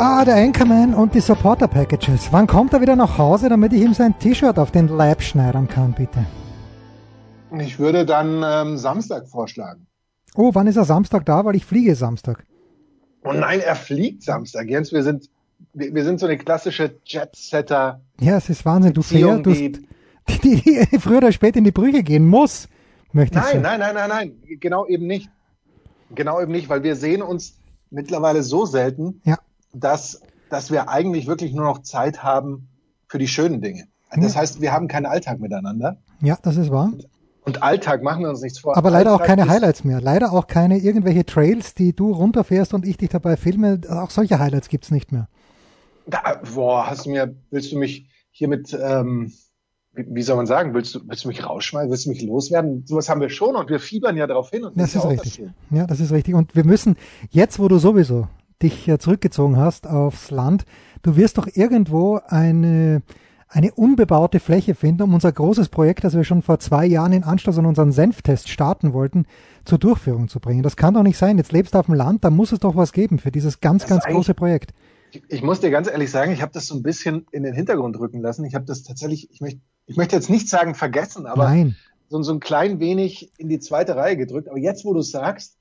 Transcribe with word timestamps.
Ah, 0.00 0.24
der 0.24 0.36
Anchorman 0.36 0.94
und 0.94 1.12
die 1.12 1.18
Supporter 1.18 1.66
Packages. 1.66 2.28
Wann 2.30 2.46
kommt 2.46 2.72
er 2.72 2.80
wieder 2.80 2.94
nach 2.94 3.18
Hause, 3.18 3.48
damit 3.48 3.72
ich 3.72 3.82
ihm 3.82 3.94
sein 3.94 4.16
T-Shirt 4.16 4.56
auf 4.56 4.70
den 4.70 4.86
Leib 4.86 5.20
schneidern 5.20 5.66
kann, 5.66 5.92
bitte? 5.92 6.24
Ich 7.58 7.80
würde 7.80 8.06
dann 8.06 8.44
ähm, 8.46 8.78
Samstag 8.78 9.26
vorschlagen. 9.26 9.88
Oh, 10.36 10.50
wann 10.54 10.68
ist 10.68 10.76
er 10.76 10.84
Samstag 10.84 11.26
da? 11.26 11.44
Weil 11.44 11.56
ich 11.56 11.64
fliege 11.64 11.96
Samstag. 11.96 12.46
Oh 13.24 13.32
nein, 13.32 13.58
er 13.58 13.74
fliegt 13.74 14.22
Samstag. 14.22 14.68
Jens, 14.68 14.92
wir 14.92 15.02
sind, 15.02 15.30
wir, 15.72 15.92
wir 15.92 16.04
sind 16.04 16.20
so 16.20 16.26
eine 16.26 16.38
klassische 16.38 16.94
Jet-Setter. 17.04 18.00
Ja, 18.20 18.36
es 18.36 18.48
ist 18.48 18.64
Wahnsinn. 18.64 18.92
Du 18.92 19.02
fährst, 19.02 19.46
du, 19.46 19.50
die, 19.50 19.72
die, 20.44 20.86
die 20.92 20.98
früher 21.00 21.18
oder 21.18 21.32
später 21.32 21.58
in 21.58 21.64
die 21.64 21.72
Brüche 21.72 22.04
gehen 22.04 22.24
muss, 22.24 22.68
möchte 23.10 23.34
nein, 23.34 23.44
ich 23.44 23.50
sagen. 23.50 23.62
Nein, 23.62 23.80
nein, 23.80 23.94
nein, 23.96 24.08
nein, 24.08 24.30
nein. 24.46 24.58
Genau 24.60 24.86
eben 24.86 25.08
nicht. 25.08 25.28
Genau 26.14 26.40
eben 26.40 26.52
nicht, 26.52 26.68
weil 26.68 26.84
wir 26.84 26.94
sehen 26.94 27.20
uns 27.20 27.58
mittlerweile 27.90 28.44
so 28.44 28.64
selten. 28.64 29.20
Ja 29.24 29.38
dass, 29.72 30.20
dass 30.50 30.70
wir 30.70 30.88
eigentlich 30.88 31.26
wirklich 31.26 31.52
nur 31.52 31.64
noch 31.64 31.82
Zeit 31.82 32.22
haben 32.22 32.68
für 33.06 33.18
die 33.18 33.28
schönen 33.28 33.60
Dinge. 33.60 33.88
Das 34.14 34.34
ja. 34.34 34.40
heißt, 34.40 34.60
wir 34.60 34.72
haben 34.72 34.88
keinen 34.88 35.06
Alltag 35.06 35.38
miteinander. 35.40 35.98
Ja, 36.20 36.38
das 36.42 36.56
ist 36.56 36.70
wahr. 36.70 36.92
Und 37.44 37.62
Alltag 37.62 38.02
machen 38.02 38.22
wir 38.22 38.30
uns 38.30 38.42
nichts 38.42 38.58
vor. 38.58 38.76
Aber 38.76 38.90
leider 38.90 39.12
Alltag 39.12 39.22
auch 39.22 39.26
keine 39.26 39.48
Highlights 39.48 39.84
mehr. 39.84 40.00
Leider 40.00 40.32
auch 40.32 40.46
keine 40.46 40.78
irgendwelche 40.78 41.24
Trails, 41.24 41.74
die 41.74 41.94
du 41.94 42.12
runterfährst 42.12 42.74
und 42.74 42.86
ich 42.86 42.96
dich 42.96 43.08
dabei 43.08 43.36
filme. 43.36 43.80
Auch 43.88 44.10
solche 44.10 44.38
Highlights 44.38 44.68
gibt's 44.68 44.90
nicht 44.90 45.12
mehr. 45.12 45.28
Da, 46.06 46.40
boah, 46.54 46.86
hast 46.88 47.06
du 47.06 47.10
mir, 47.10 47.34
willst 47.50 47.72
du 47.72 47.78
mich 47.78 48.08
hier 48.30 48.48
mit, 48.48 48.76
ähm, 48.80 49.32
wie, 49.92 50.22
soll 50.22 50.36
man 50.36 50.46
sagen, 50.46 50.74
willst 50.74 50.94
du, 50.94 51.00
willst 51.06 51.24
du 51.24 51.28
mich 51.28 51.44
rausschmeißen, 51.44 51.90
willst 51.90 52.06
du 52.06 52.10
mich 52.10 52.22
loswerden? 52.22 52.84
Sowas 52.86 53.08
haben 53.08 53.20
wir 53.20 53.30
schon 53.30 53.56
und 53.56 53.68
wir 53.68 53.80
fiebern 53.80 54.16
ja 54.16 54.26
darauf 54.26 54.50
hin. 54.50 54.64
Und 54.64 54.78
das, 54.78 54.92
das 54.92 55.04
ist 55.04 55.10
richtig. 55.10 55.36
Das 55.70 55.78
ja, 55.78 55.86
das 55.86 56.00
ist 56.00 56.12
richtig. 56.12 56.34
Und 56.34 56.54
wir 56.54 56.64
müssen, 56.64 56.96
jetzt 57.30 57.58
wo 57.58 57.68
du 57.68 57.78
sowieso 57.78 58.28
dich 58.62 58.90
zurückgezogen 58.98 59.56
hast 59.56 59.86
aufs 59.86 60.30
Land, 60.30 60.64
du 61.02 61.16
wirst 61.16 61.38
doch 61.38 61.48
irgendwo 61.52 62.20
eine, 62.26 63.02
eine 63.48 63.72
unbebaute 63.72 64.40
Fläche 64.40 64.74
finden, 64.74 65.02
um 65.02 65.14
unser 65.14 65.32
großes 65.32 65.68
Projekt, 65.68 66.04
das 66.04 66.14
wir 66.14 66.24
schon 66.24 66.42
vor 66.42 66.58
zwei 66.58 66.86
Jahren 66.86 67.12
in 67.12 67.24
Anschluss 67.24 67.58
an 67.58 67.66
unseren 67.66 67.92
Senftest 67.92 68.48
starten 68.48 68.92
wollten, 68.92 69.26
zur 69.64 69.78
Durchführung 69.78 70.28
zu 70.28 70.40
bringen. 70.40 70.62
Das 70.62 70.76
kann 70.76 70.94
doch 70.94 71.02
nicht 71.02 71.18
sein. 71.18 71.38
Jetzt 71.38 71.52
lebst 71.52 71.74
du 71.74 71.78
auf 71.78 71.86
dem 71.86 71.94
Land, 71.94 72.24
da 72.24 72.30
muss 72.30 72.52
es 72.52 72.60
doch 72.60 72.76
was 72.76 72.92
geben 72.92 73.18
für 73.18 73.30
dieses 73.30 73.60
ganz, 73.60 73.86
ganz 73.86 74.04
große 74.04 74.34
Projekt. 74.34 74.72
Ich, 75.10 75.22
ich 75.28 75.42
muss 75.42 75.60
dir 75.60 75.70
ganz 75.70 75.88
ehrlich 75.88 76.10
sagen, 76.10 76.32
ich 76.32 76.42
habe 76.42 76.52
das 76.52 76.66
so 76.66 76.74
ein 76.74 76.82
bisschen 76.82 77.26
in 77.30 77.42
den 77.42 77.54
Hintergrund 77.54 77.98
rücken 77.98 78.20
lassen. 78.20 78.44
Ich 78.44 78.54
habe 78.54 78.64
das 78.64 78.82
tatsächlich, 78.82 79.30
ich 79.30 79.40
möchte, 79.40 79.60
ich 79.86 79.96
möchte 79.96 80.16
jetzt 80.16 80.28
nicht 80.28 80.48
sagen 80.48 80.74
vergessen, 80.74 81.26
aber 81.26 81.44
Nein. 81.44 81.76
So, 82.10 82.22
so 82.22 82.32
ein 82.32 82.40
klein 82.40 82.80
wenig 82.80 83.32
in 83.36 83.48
die 83.48 83.58
zweite 83.58 83.96
Reihe 83.96 84.16
gedrückt. 84.16 84.48
Aber 84.48 84.58
jetzt, 84.58 84.84
wo 84.84 84.94
du 84.94 85.02
sagst, 85.02 85.56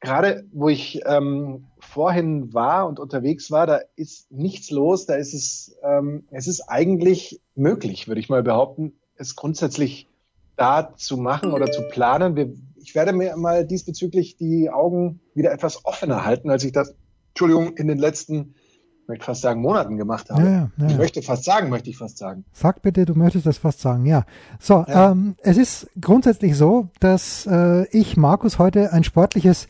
gerade 0.00 0.44
wo 0.52 0.68
ich 0.68 1.00
ähm, 1.06 1.66
vorhin 1.90 2.54
war 2.54 2.86
und 2.86 3.00
unterwegs 3.00 3.50
war, 3.50 3.66
da 3.66 3.80
ist 3.96 4.30
nichts 4.30 4.70
los, 4.70 5.06
da 5.06 5.14
ist 5.14 5.34
es, 5.34 5.76
ähm, 5.82 6.24
es 6.30 6.46
ist 6.46 6.62
eigentlich 6.62 7.40
möglich, 7.56 8.06
würde 8.06 8.20
ich 8.20 8.28
mal 8.28 8.42
behaupten, 8.42 8.92
es 9.16 9.34
grundsätzlich 9.34 10.06
da 10.56 10.94
zu 10.96 11.16
machen 11.16 11.52
oder 11.52 11.70
zu 11.70 11.82
planen. 11.82 12.36
Wir, 12.36 12.52
ich 12.76 12.94
werde 12.94 13.12
mir 13.12 13.36
mal 13.36 13.66
diesbezüglich 13.66 14.36
die 14.36 14.70
Augen 14.70 15.20
wieder 15.34 15.52
etwas 15.52 15.84
offener 15.84 16.24
halten, 16.24 16.48
als 16.48 16.64
ich 16.64 16.72
das, 16.72 16.94
Entschuldigung, 17.30 17.76
in 17.76 17.88
den 17.88 17.98
letzten, 17.98 18.54
ich 19.02 19.08
möchte 19.08 19.24
fast 19.24 19.42
sagen, 19.42 19.60
Monaten 19.60 19.96
gemacht 19.96 20.30
habe. 20.30 20.42
Ja, 20.42 20.50
ja, 20.50 20.70
ja. 20.76 20.86
Ich 20.86 20.96
möchte 20.96 21.22
fast 21.22 21.44
sagen, 21.44 21.70
möchte 21.70 21.90
ich 21.90 21.98
fast 21.98 22.18
sagen. 22.18 22.44
Sag 22.52 22.82
bitte, 22.82 23.04
du 23.04 23.14
möchtest 23.14 23.46
das 23.46 23.58
fast 23.58 23.80
sagen, 23.80 24.06
ja. 24.06 24.24
So. 24.60 24.84
Ähm, 24.86 25.34
es 25.42 25.56
ist 25.56 25.88
grundsätzlich 26.00 26.56
so, 26.56 26.88
dass 27.00 27.46
äh, 27.46 27.86
ich, 27.88 28.16
Markus, 28.16 28.60
heute 28.60 28.92
ein 28.92 29.02
sportliches 29.02 29.66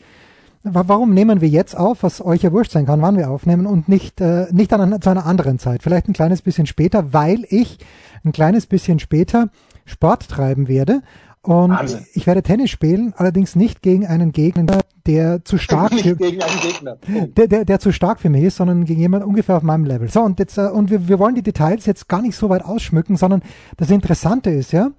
Warum 0.63 1.13
nehmen 1.13 1.41
wir 1.41 1.49
jetzt 1.49 1.75
auf, 1.75 2.03
was 2.03 2.23
euch 2.23 2.43
ja 2.43 2.51
wurscht 2.51 2.71
sein 2.71 2.85
kann, 2.85 3.01
wann 3.01 3.17
wir 3.17 3.31
aufnehmen 3.31 3.65
und 3.65 3.89
nicht, 3.89 4.21
äh, 4.21 4.45
nicht 4.51 4.71
an, 4.73 5.01
zu 5.01 5.09
einer 5.09 5.25
anderen 5.25 5.57
Zeit, 5.57 5.81
vielleicht 5.81 6.07
ein 6.07 6.13
kleines 6.13 6.43
bisschen 6.43 6.67
später, 6.67 7.13
weil 7.13 7.45
ich 7.49 7.79
ein 8.23 8.31
kleines 8.31 8.67
bisschen 8.67 8.99
später 8.99 9.49
Sport 9.85 10.29
treiben 10.29 10.67
werde 10.67 11.01
und 11.43 11.71
Wahnsinn. 11.71 12.05
ich 12.13 12.27
werde 12.27 12.43
Tennis 12.43 12.69
spielen, 12.69 13.15
allerdings 13.17 13.55
nicht 13.55 13.81
gegen 13.81 14.05
einen 14.05 14.31
Gegner, 14.31 14.81
der 15.07 15.43
zu 15.43 15.57
stark 15.57 15.91
Nicht 15.91 16.03
für, 16.03 16.15
gegen 16.15 16.43
einen 16.43 16.59
Gegner. 16.59 16.95
Punkt. 16.95 17.37
der, 17.37 17.47
der, 17.47 17.65
der 17.65 17.79
zu 17.79 17.91
stark 17.91 18.19
für 18.19 18.29
mich 18.29 18.43
ist, 18.43 18.57
sondern 18.57 18.85
gegen 18.85 19.01
jemanden 19.01 19.27
ungefähr 19.27 19.57
auf 19.57 19.63
meinem 19.63 19.85
Level. 19.85 20.09
So, 20.09 20.21
und 20.21 20.37
jetzt, 20.37 20.59
äh, 20.59 20.67
und 20.67 20.91
wir, 20.91 21.07
wir 21.07 21.17
wollen 21.17 21.33
die 21.33 21.41
Details 21.41 21.87
jetzt 21.87 22.07
gar 22.07 22.21
nicht 22.21 22.35
so 22.35 22.49
weit 22.49 22.63
ausschmücken, 22.63 23.17
sondern 23.17 23.41
das 23.77 23.89
Interessante 23.89 24.51
ist 24.51 24.71
ja, 24.71 24.91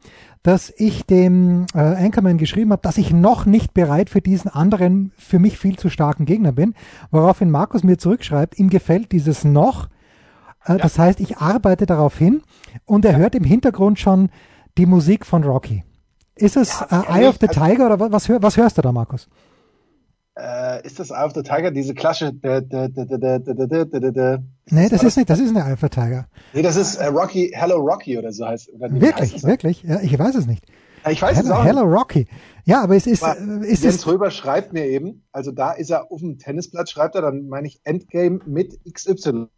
dass 0.42 0.72
ich 0.76 1.06
dem 1.06 1.66
äh, 1.74 1.78
Anchorman 1.78 2.36
geschrieben 2.38 2.72
habe, 2.72 2.82
dass 2.82 2.98
ich 2.98 3.12
noch 3.12 3.46
nicht 3.46 3.74
bereit 3.74 4.10
für 4.10 4.20
diesen 4.20 4.50
anderen, 4.50 5.12
für 5.16 5.38
mich 5.38 5.56
viel 5.58 5.78
zu 5.78 5.88
starken 5.88 6.24
Gegner 6.24 6.52
bin, 6.52 6.74
woraufhin 7.10 7.50
Markus 7.50 7.84
mir 7.84 7.96
zurückschreibt, 7.98 8.58
ihm 8.58 8.68
gefällt 8.68 9.12
dieses 9.12 9.44
noch, 9.44 9.88
äh, 10.64 10.78
das 10.78 10.98
heißt, 10.98 11.20
ich 11.20 11.38
arbeite 11.38 11.86
darauf 11.86 12.18
hin. 12.18 12.42
Und 12.84 13.04
er 13.04 13.16
hört 13.16 13.34
im 13.34 13.44
Hintergrund 13.44 13.98
schon 14.00 14.30
die 14.78 14.86
Musik 14.86 15.26
von 15.26 15.44
Rocky. 15.44 15.84
Ist 16.34 16.56
es 16.56 16.80
Ja, 16.90 17.02
äh, 17.02 17.20
Eye 17.22 17.28
of 17.28 17.36
the 17.40 17.48
also- 17.48 17.60
Tiger 17.60 17.86
oder 17.86 18.00
was, 18.00 18.10
was, 18.10 18.28
hör, 18.28 18.42
was 18.42 18.56
hörst 18.56 18.78
du 18.78 18.82
da, 18.82 18.90
Markus? 18.90 19.28
Äh, 20.34 20.86
ist 20.86 20.98
das 20.98 21.10
Eye 21.10 21.24
of 21.26 21.32
the 21.34 21.42
Tiger, 21.42 21.70
diese 21.70 21.92
Klatsche? 21.92 22.32
Nee, 24.70 24.88
das 24.88 25.02
ist 25.02 25.16
nicht, 25.16 25.28
das 25.28 25.40
ist 25.40 25.50
eine 25.54 25.68
Eye 25.68 25.74
of 25.74 25.80
the 25.80 25.90
Tiger. 25.90 26.26
Nee, 26.54 26.62
das 26.62 26.76
ist 26.76 26.96
äh, 26.96 27.06
Rocky, 27.06 27.52
Hello 27.54 27.76
Rocky 27.76 28.16
oder 28.16 28.32
so 28.32 28.46
heißt. 28.46 28.72
Oder 28.72 28.90
wirklich, 28.98 29.34
heißt 29.34 29.44
wirklich? 29.44 29.82
Ja, 29.82 30.00
ich 30.00 30.18
weiß 30.18 30.34
es 30.36 30.46
nicht. 30.46 30.64
Ich 31.10 31.20
weiß 31.20 31.36
Hello, 31.36 31.48
es 31.48 31.54
auch. 31.54 31.64
Hello 31.64 31.82
Rocky. 31.82 32.26
Ja, 32.64 32.82
aber 32.82 32.96
es 32.96 33.06
ist. 33.06 33.22
Aber 33.22 33.38
äh, 33.38 33.66
ist 33.66 33.84
Jens 33.84 34.06
Röber 34.06 34.30
schreibt 34.30 34.72
mir 34.72 34.86
eben, 34.86 35.22
also 35.32 35.52
da 35.52 35.72
ist 35.72 35.90
er 35.90 36.10
auf 36.10 36.20
dem 36.20 36.38
Tennisplatz, 36.38 36.90
schreibt 36.90 37.14
er, 37.14 37.20
dann 37.22 37.48
meine 37.48 37.66
ich 37.66 37.80
Endgame 37.84 38.40
mit 38.46 38.80
XY. 38.90 39.48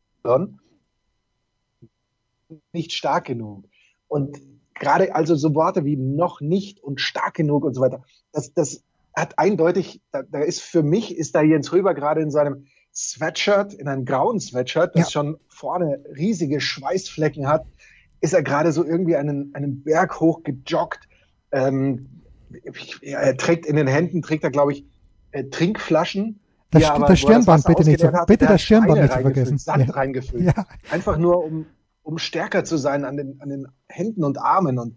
Nicht 2.72 2.92
stark 2.92 3.26
genug. 3.26 3.64
Und 4.08 4.40
gerade 4.74 5.14
also 5.14 5.36
so 5.36 5.54
Worte 5.54 5.84
wie 5.84 5.96
noch 5.96 6.40
nicht 6.40 6.82
und 6.82 7.00
stark 7.00 7.34
genug 7.34 7.64
und 7.64 7.74
so 7.74 7.80
weiter, 7.80 8.02
das, 8.32 8.52
das 8.54 8.82
hat 9.14 9.38
eindeutig, 9.38 10.02
da, 10.12 10.22
da 10.22 10.40
ist 10.40 10.60
für 10.60 10.82
mich, 10.82 11.16
ist 11.16 11.34
da 11.34 11.42
Jens 11.42 11.72
Röber 11.72 11.94
gerade 11.94 12.20
in 12.20 12.30
seinem 12.30 12.66
Sweatshirt, 12.92 13.74
in 13.74 13.88
einem 13.88 14.04
grauen 14.04 14.40
Sweatshirt, 14.40 14.94
das 14.96 15.06
Ja. 15.06 15.10
schon 15.10 15.36
vorne 15.48 16.04
riesige 16.16 16.60
Schweißflecken 16.60 17.46
hat, 17.48 17.64
ist 18.20 18.34
er 18.34 18.42
gerade 18.42 18.72
so 18.72 18.84
irgendwie 18.84 19.16
einen, 19.16 19.54
einen 19.54 19.82
Berg 19.82 20.20
hoch 20.20 20.42
gejoggt. 20.42 21.08
Ähm, 21.52 22.22
er 23.02 23.36
trägt 23.36 23.66
in 23.66 23.76
den 23.76 23.86
Händen, 23.86 24.22
trägt 24.22 24.44
er, 24.44 24.50
glaube 24.50 24.72
ich, 24.72 24.84
äh, 25.32 25.44
Trinkflaschen. 25.44 26.40
Das 26.70 26.84
aber- 26.84 27.06
das 27.06 27.20
Stirnband 27.20 27.64
bitte 27.64 27.84
nicht 27.84 28.02
hat, 28.02 28.26
bitte 28.26 28.46
das 28.46 28.62
Stirnband 28.62 29.00
nicht 29.00 29.10
zu 29.10 29.16
reingefüllt, 29.16 29.34
vergessen. 29.36 29.58
Sand 29.58 29.88
Ja. 29.88 29.94
reingefüllt. 29.94 30.44
ja, 30.56 30.66
Einfach 30.90 31.18
nur, 31.18 31.44
um, 31.44 31.66
um 32.02 32.18
stärker 32.18 32.64
zu 32.64 32.76
sein 32.76 33.04
an 33.04 33.16
den, 33.16 33.40
an 33.40 33.48
den 33.48 33.66
Händen 33.88 34.24
und 34.24 34.38
Armen. 34.38 34.78
Und 34.78 34.96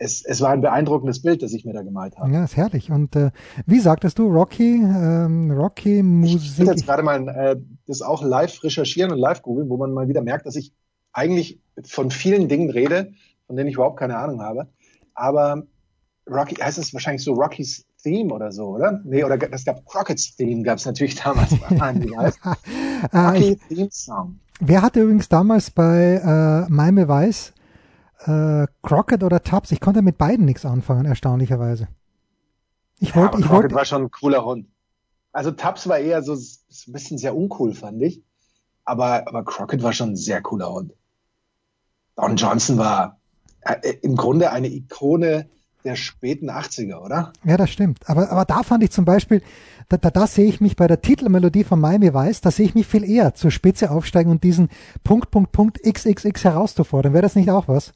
es, 0.00 0.24
es 0.24 0.40
war 0.40 0.50
ein 0.50 0.62
beeindruckendes 0.62 1.20
Bild, 1.20 1.42
das 1.42 1.52
ich 1.52 1.66
mir 1.66 1.74
da 1.74 1.82
gemalt 1.82 2.16
habe. 2.18 2.32
ja, 2.32 2.42
ist 2.42 2.56
herrlich. 2.56 2.90
Und 2.90 3.14
äh, 3.16 3.30
wie 3.66 3.80
sagtest 3.80 4.18
du, 4.18 4.28
Rocky, 4.28 4.76
ähm, 4.76 5.50
Rocky 5.50 5.90
Ich 5.90 5.96
will 5.96 6.02
Musik? 6.02 6.66
jetzt 6.66 6.86
gerade 6.86 7.02
mal 7.02 7.28
äh, 7.28 7.56
das 7.86 8.00
auch 8.00 8.22
live 8.24 8.64
recherchieren 8.64 9.12
und 9.12 9.18
live 9.18 9.42
googeln, 9.42 9.68
wo 9.68 9.76
man 9.76 9.92
mal 9.92 10.08
wieder 10.08 10.22
merkt, 10.22 10.46
dass 10.46 10.56
ich 10.56 10.72
eigentlich 11.12 11.60
von 11.84 12.10
vielen 12.10 12.48
Dingen 12.48 12.70
rede, 12.70 13.12
von 13.46 13.56
denen 13.56 13.68
ich 13.68 13.74
überhaupt 13.74 13.98
keine 13.98 14.16
Ahnung 14.16 14.40
habe. 14.40 14.68
Aber 15.14 15.64
Rocky, 16.26 16.54
heißt 16.54 16.78
es 16.78 16.94
wahrscheinlich 16.94 17.22
so 17.22 17.34
Rocky's 17.34 17.84
Theme 18.02 18.32
oder 18.32 18.52
so, 18.52 18.68
oder? 18.68 19.02
Nee, 19.04 19.22
oder 19.24 19.36
es 19.52 19.66
gab 19.66 19.84
Crockett's 19.84 20.34
Theme, 20.34 20.62
gab 20.62 20.78
es 20.78 20.86
natürlich 20.86 21.16
damals. 21.16 21.52
Äh, 21.52 22.26
Rocky 23.12 23.58
Theme 23.68 23.88
Song. 23.90 24.38
wer 24.60 24.80
hatte 24.80 25.00
übrigens 25.02 25.28
damals 25.28 25.70
bei 25.70 26.22
äh, 26.24 26.70
Maime 26.72 27.06
Weiß 27.06 27.52
äh, 28.26 28.66
Crockett 28.82 29.22
oder 29.22 29.42
Tubbs? 29.42 29.72
Ich 29.72 29.80
konnte 29.80 30.02
mit 30.02 30.18
beiden 30.18 30.44
nichts 30.44 30.64
anfangen, 30.64 31.06
erstaunlicherweise. 31.06 31.88
Ich 32.98 33.10
Ja, 33.10 33.16
wollte, 33.16 33.28
aber 33.34 33.38
ich 33.40 33.44
Crockett 33.46 33.62
wollte, 33.62 33.74
war 33.74 33.84
schon 33.84 34.02
ein 34.02 34.10
cooler 34.10 34.44
Hund. 34.44 34.68
Also 35.32 35.50
Tubbs 35.52 35.88
war 35.88 35.98
eher 35.98 36.22
so 36.22 36.34
s- 36.34 36.64
ein 36.88 36.92
bisschen 36.92 37.18
sehr 37.18 37.36
uncool, 37.36 37.74
fand 37.74 38.02
ich. 38.02 38.22
Aber, 38.84 39.26
aber 39.28 39.44
Crockett 39.44 39.82
war 39.82 39.92
schon 39.92 40.10
ein 40.10 40.16
sehr 40.16 40.42
cooler 40.42 40.72
Hund. 40.72 40.92
Don 42.16 42.36
Johnson 42.36 42.76
war 42.78 43.18
äh, 43.62 43.94
im 44.02 44.16
Grunde 44.16 44.50
eine 44.50 44.68
Ikone 44.68 45.48
der 45.84 45.96
späten 45.96 46.50
80er, 46.50 46.98
oder? 46.98 47.32
Ja, 47.44 47.56
das 47.56 47.70
stimmt. 47.70 48.00
Aber, 48.08 48.30
aber 48.30 48.44
da 48.44 48.62
fand 48.62 48.82
ich 48.84 48.90
zum 48.90 49.06
Beispiel, 49.06 49.40
da, 49.88 49.96
da, 49.96 50.10
da 50.10 50.26
sehe 50.26 50.44
ich 50.46 50.60
mich 50.60 50.76
bei 50.76 50.86
der 50.86 51.00
Titelmelodie 51.00 51.64
von 51.64 51.80
Miami 51.80 52.12
Vice, 52.12 52.42
da 52.42 52.50
sehe 52.50 52.66
ich 52.66 52.74
mich 52.74 52.86
viel 52.86 53.02
eher 53.08 53.34
zur 53.34 53.50
Spitze 53.50 53.90
aufsteigen 53.90 54.30
und 54.30 54.44
diesen 54.44 54.68
Punkt, 55.04 55.30
Punkt, 55.30 55.52
Punkt 55.52 55.78
XXX 55.82 56.44
herauszufordern. 56.44 57.14
Wäre 57.14 57.22
das 57.22 57.34
nicht 57.34 57.50
auch 57.50 57.66
was? 57.66 57.92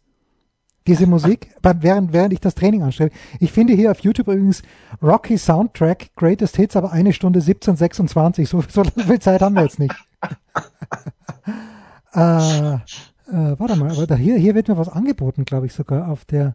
Diese 0.86 1.06
Musik, 1.06 1.48
während, 1.62 2.12
während 2.12 2.32
ich 2.32 2.40
das 2.40 2.54
Training 2.54 2.82
anstelle. 2.82 3.10
Ich 3.40 3.52
finde 3.52 3.72
hier 3.72 3.90
auf 3.90 4.00
YouTube 4.00 4.28
übrigens 4.28 4.62
Rocky 5.02 5.38
Soundtrack 5.38 6.14
Greatest 6.14 6.56
Hits, 6.56 6.76
aber 6.76 6.92
eine 6.92 7.12
Stunde 7.12 7.40
17, 7.40 7.76
26. 7.76 8.48
So, 8.48 8.62
so 8.68 8.84
viel 8.84 9.18
Zeit 9.18 9.40
haben 9.40 9.54
wir 9.54 9.62
jetzt 9.62 9.78
nicht. 9.78 9.94
äh, 12.14 12.74
äh, 12.74 13.58
warte 13.58 13.76
mal, 13.76 13.90
aber 13.90 14.06
da, 14.06 14.14
hier, 14.14 14.36
hier 14.36 14.54
wird 14.54 14.68
mir 14.68 14.76
was 14.76 14.88
angeboten, 14.88 15.44
glaube 15.44 15.66
ich, 15.66 15.72
sogar 15.72 16.10
auf 16.10 16.24
der. 16.26 16.54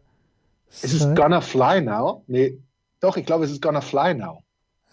Ist 0.84 0.94
es 0.94 1.16
Gonna 1.16 1.42
Fly 1.42 1.82
Now? 1.82 2.24
Nee, 2.28 2.60
doch, 3.00 3.18
ich 3.18 3.26
glaube, 3.26 3.46
es 3.46 3.52
ist 3.52 3.62
Gonna 3.62 3.82
Fly 3.82 4.14
Now. 4.14 4.44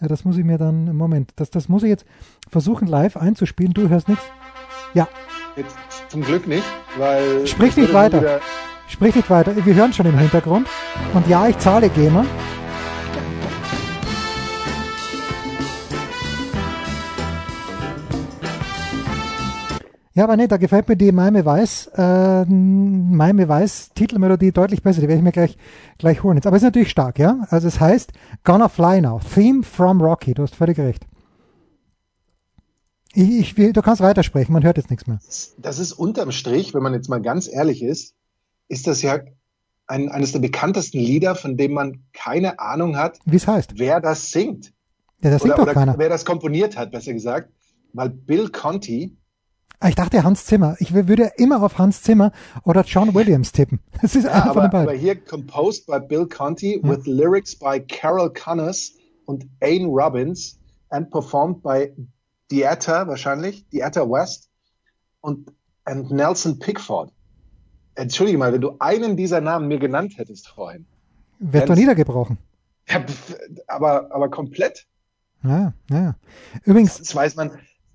Ja, 0.01 0.07
das 0.07 0.25
muss 0.25 0.37
ich 0.37 0.43
mir 0.43 0.57
dann, 0.57 0.95
Moment, 0.95 1.33
das, 1.35 1.51
das 1.51 1.69
muss 1.69 1.83
ich 1.83 1.89
jetzt 1.89 2.05
versuchen 2.49 2.87
live 2.87 3.17
einzuspielen. 3.17 3.73
Du 3.73 3.89
hörst 3.89 4.07
nichts? 4.07 4.23
Ja. 4.93 5.07
Jetzt 5.55 5.75
zum 6.09 6.21
Glück 6.21 6.47
nicht, 6.47 6.65
weil. 6.97 7.45
Sprich 7.45 7.77
nicht 7.77 7.93
weiter. 7.93 8.39
Sprich 8.87 9.15
nicht 9.15 9.29
weiter. 9.29 9.53
Wir 9.55 9.75
hören 9.75 9.93
schon 9.93 10.05
im 10.05 10.17
Hintergrund. 10.17 10.67
Und 11.13 11.27
ja, 11.27 11.47
ich 11.47 11.57
zahle 11.57 11.89
GEMA. 11.89 12.25
Ja, 20.17 20.23
aber 20.23 20.35
nee, 20.35 20.47
da 20.47 20.57
gefällt 20.57 20.89
mir 20.89 20.97
die 20.97 21.11
Miami 21.11 21.45
Weiß, 21.45 21.91
äh, 21.95 22.43
Miami 22.45 23.47
Weiß 23.47 23.91
Titelmelodie 23.93 24.51
deutlich 24.51 24.81
besser. 24.81 24.99
Die 24.99 25.07
werde 25.07 25.19
ich 25.19 25.23
mir 25.23 25.31
gleich, 25.31 25.59
gleich 25.99 26.23
holen 26.23 26.37
jetzt. 26.37 26.47
Aber 26.47 26.55
es 26.55 26.63
ist 26.63 26.67
natürlich 26.67 26.89
stark, 26.89 27.19
ja? 27.19 27.45
Also 27.49 27.67
es 27.67 27.79
heißt 27.79 28.13
Gonna 28.43 28.67
Fly 28.67 29.01
Now. 29.01 29.19
Theme 29.35 29.61
from 29.61 30.01
Rocky. 30.01 30.33
Du 30.33 30.41
hast 30.41 30.55
völlig 30.55 30.79
recht. 30.79 31.05
Ich, 33.13 33.55
ich 33.59 33.73
du 33.73 33.81
kannst 33.83 34.01
weitersprechen, 34.01 34.53
man 34.53 34.63
hört 34.63 34.77
jetzt 34.77 34.89
nichts 34.89 35.05
mehr. 35.05 35.19
Das 35.59 35.77
ist 35.77 35.93
unterm 35.93 36.31
Strich, 36.31 36.73
wenn 36.73 36.81
man 36.81 36.93
jetzt 36.93 37.09
mal 37.09 37.21
ganz 37.21 37.47
ehrlich 37.47 37.83
ist, 37.83 38.15
ist 38.67 38.87
das 38.87 39.01
ja 39.01 39.19
ein, 39.87 40.09
eines 40.09 40.33
der 40.33 40.39
bekanntesten 40.39 40.99
Lieder, 40.99 41.35
von 41.35 41.57
dem 41.57 41.73
man 41.73 42.03
keine 42.13 42.59
Ahnung 42.59 42.97
hat, 42.97 43.19
wie 43.25 43.37
es 43.37 43.47
heißt, 43.47 43.79
wer 43.79 44.01
das 44.01 44.31
singt. 44.31 44.73
Ja, 45.23 45.31
das 45.31 45.41
singt 45.41 45.55
oder, 45.55 45.65
doch 45.65 45.73
keiner. 45.73 45.97
Wer 45.97 46.09
das 46.09 46.25
komponiert 46.25 46.77
hat, 46.77 46.91
besser 46.91 47.13
gesagt. 47.13 47.51
Weil 47.93 48.09
Bill 48.09 48.49
Conti 48.49 49.17
Ah, 49.79 49.89
ich 49.89 49.95
dachte 49.95 50.23
Hans 50.23 50.45
Zimmer. 50.45 50.75
Ich 50.79 50.91
würde 50.93 51.33
immer 51.37 51.61
auf 51.61 51.77
Hans 51.77 52.01
Zimmer 52.01 52.31
oder 52.63 52.81
John 52.81 53.13
Williams 53.13 53.51
tippen. 53.51 53.79
Das 54.01 54.15
ist 54.15 54.23
ja, 54.23 54.31
einer 54.31 54.53
von 54.53 54.63
den 54.63 54.71
beiden. 54.71 54.89
Aber 54.89 54.97
hier 54.97 55.15
composed 55.15 55.85
by 55.85 55.99
Bill 55.99 56.27
Conti 56.27 56.81
ja. 56.81 56.89
with 56.89 57.05
lyrics 57.05 57.55
by 57.55 57.79
Carol 57.79 58.31
Connors 58.33 58.93
und 59.25 59.45
Ayn 59.59 59.85
Robbins 59.85 60.59
and 60.89 61.11
performed 61.11 61.61
by 61.61 61.93
Dieter 62.49 63.07
wahrscheinlich, 63.07 63.67
Dieter 63.69 64.09
West 64.09 64.49
und 65.21 65.51
and 65.85 66.09
Nelson 66.09 66.57
Pickford. 66.57 67.11
Entschuldige 67.97 68.37
mal, 68.37 68.53
wenn 68.53 68.61
du 68.61 68.75
einen 68.79 69.17
dieser 69.17 69.41
Namen 69.41 69.67
mir 69.67 69.79
genannt 69.79 70.13
hättest 70.17 70.47
vorhin. 70.47 70.85
Wird 71.39 71.69
doch 71.69 71.75
niedergebrochen. 71.75 72.37
Ja, 72.87 73.03
aber, 73.67 74.11
aber 74.13 74.29
komplett. 74.29 74.87
Ja, 75.43 75.73
ja. 75.89 76.15
Übrigens. 76.63 76.97
Das 76.97 77.13
weiß 77.13 77.35
man, 77.35 77.51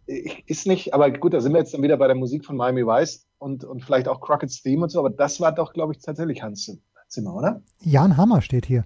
ist 0.07 0.67
nicht, 0.67 0.93
aber 0.95 1.11
gut, 1.11 1.33
da 1.33 1.41
sind 1.41 1.53
wir 1.53 1.61
jetzt 1.61 1.73
dann 1.73 1.83
wieder 1.83 1.97
bei 1.97 2.07
der 2.07 2.17
Musik 2.17 2.45
von 2.45 2.57
Miami 2.57 2.85
Vice 2.87 3.27
und, 3.39 3.65
und 3.65 3.85
vielleicht 3.85 4.09
auch 4.09 4.21
Crockett's 4.21 4.63
Theme 4.63 4.83
und 4.83 4.89
so, 4.91 4.99
aber 4.99 5.11
das 5.11 5.41
war 5.41 5.53
doch, 5.53 5.73
glaube 5.73 5.93
ich, 5.93 6.01
tatsächlich 6.01 6.43
Hans 6.43 6.71
Zimmer, 7.09 7.35
oder? 7.35 7.63
Jan 7.81 8.17
Hammer 8.17 8.43
steht 8.43 8.67
hier. 8.67 8.85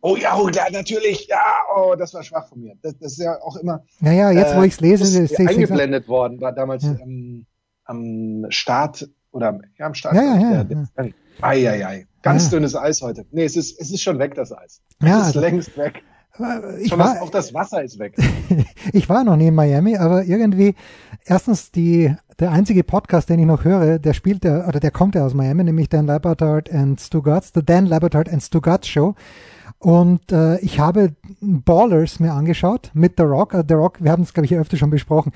Oh 0.00 0.16
ja, 0.16 0.36
oh, 0.36 0.48
ja, 0.48 0.64
natürlich, 0.70 1.26
ja, 1.26 1.42
oh, 1.74 1.94
das 1.96 2.14
war 2.14 2.22
schwach 2.22 2.48
von 2.48 2.60
mir. 2.60 2.74
Das, 2.82 2.96
das 2.98 3.12
ist 3.12 3.18
ja 3.18 3.40
auch 3.42 3.56
immer. 3.56 3.82
Naja, 4.00 4.30
jetzt 4.30 4.52
äh, 4.52 4.56
wo 4.56 4.62
ich 4.62 4.74
es 4.74 4.80
lese, 4.80 5.04
ist 5.04 5.32
es 5.32 5.38
eingeblendet 5.38 6.08
worden, 6.08 6.40
war 6.40 6.52
damals 6.52 6.84
ja. 6.84 6.96
ähm, 7.00 7.46
am 7.84 8.46
Start 8.50 9.08
oder 9.36 9.60
ja, 9.78 9.86
am 9.86 9.94
Start. 9.94 10.14
Ja, 10.16 10.22
ja, 10.22 10.52
ja. 10.52 10.64
Der, 10.64 10.86
ja. 10.96 11.04
Ei, 11.42 11.68
ei, 11.68 11.86
ei. 11.86 12.06
Ganz 12.22 12.44
ja. 12.44 12.50
dünnes 12.52 12.74
Eis 12.74 13.02
heute. 13.02 13.26
Nee, 13.30 13.44
es 13.44 13.56
ist, 13.56 13.78
es 13.80 13.90
ist 13.90 14.02
schon 14.02 14.18
weg, 14.18 14.34
das 14.34 14.52
Eis. 14.52 14.80
Es 15.00 15.08
ja, 15.08 15.20
ist 15.20 15.26
also, 15.26 15.40
längst 15.40 15.76
weg. 15.76 16.02
Ich 16.80 16.88
Schon 16.88 16.98
war, 16.98 17.14
das, 17.14 17.22
auch 17.22 17.30
das 17.30 17.54
Wasser 17.54 17.82
ist 17.82 17.98
weg. 17.98 18.14
ich 18.92 19.08
war 19.08 19.24
noch 19.24 19.36
nie 19.36 19.46
in 19.46 19.54
Miami, 19.54 19.96
aber 19.96 20.24
irgendwie, 20.24 20.74
erstens 21.24 21.70
die, 21.70 22.14
der 22.38 22.52
einzige 22.52 22.84
Podcast, 22.84 23.30
den 23.30 23.38
ich 23.38 23.46
noch 23.46 23.64
höre, 23.64 23.98
der 23.98 24.12
spielt 24.12 24.44
der, 24.44 24.68
oder 24.68 24.78
der 24.78 24.90
kommt 24.90 25.14
ja 25.14 25.24
aus 25.24 25.32
Miami, 25.32 25.64
nämlich 25.64 25.88
Dan 25.88 26.06
Labertard 26.06 26.70
and 26.70 27.00
Stugatz, 27.00 27.52
The 27.54 27.64
Dan 27.64 27.86
Labertard 27.86 28.28
and 28.28 28.42
Stugatz 28.42 28.86
Show. 28.86 29.14
Und 29.78 30.32
äh, 30.32 30.58
ich 30.60 30.78
habe 30.78 31.14
Ballers 31.40 32.20
mir 32.20 32.32
angeschaut 32.32 32.90
mit 32.92 33.14
The 33.16 33.24
Rock. 33.24 33.54
Uh, 33.54 33.62
The 33.66 33.74
Rock, 33.74 34.02
wir 34.02 34.10
haben 34.10 34.22
es, 34.22 34.34
glaube 34.34 34.46
ich, 34.46 34.54
öfter 34.56 34.76
schon 34.76 34.90
besprochen, 34.90 35.32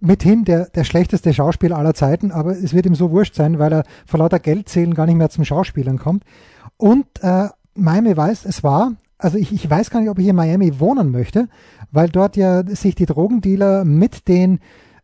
mithin 0.00 0.44
der, 0.44 0.66
der 0.70 0.84
schlechteste 0.84 1.32
Schauspieler 1.32 1.76
aller 1.78 1.94
Zeiten, 1.94 2.32
aber 2.32 2.52
es 2.52 2.74
wird 2.74 2.86
ihm 2.86 2.94
so 2.94 3.10
wurscht 3.10 3.34
sein, 3.34 3.58
weil 3.58 3.72
er 3.72 3.84
vor 4.06 4.18
lauter 4.18 4.38
Geldzählen 4.38 4.94
gar 4.94 5.06
nicht 5.06 5.16
mehr 5.16 5.30
zum 5.30 5.44
Schauspielern 5.44 5.98
kommt. 5.98 6.24
Und 6.76 7.06
äh, 7.22 7.48
Miami 7.74 8.16
weiß, 8.16 8.44
es 8.44 8.62
war 8.62 8.92
also 9.22 9.38
ich, 9.38 9.52
ich 9.52 9.68
weiß 9.68 9.90
gar 9.90 10.00
nicht, 10.00 10.10
ob 10.10 10.18
ich 10.18 10.26
in 10.26 10.36
Miami 10.36 10.80
wohnen 10.80 11.10
möchte, 11.10 11.48
weil 11.90 12.08
dort 12.08 12.36
ja 12.36 12.64
sich 12.66 12.94
die 12.94 13.06
Drogendealer 13.06 13.84
mit 13.84 14.28
den 14.28 14.60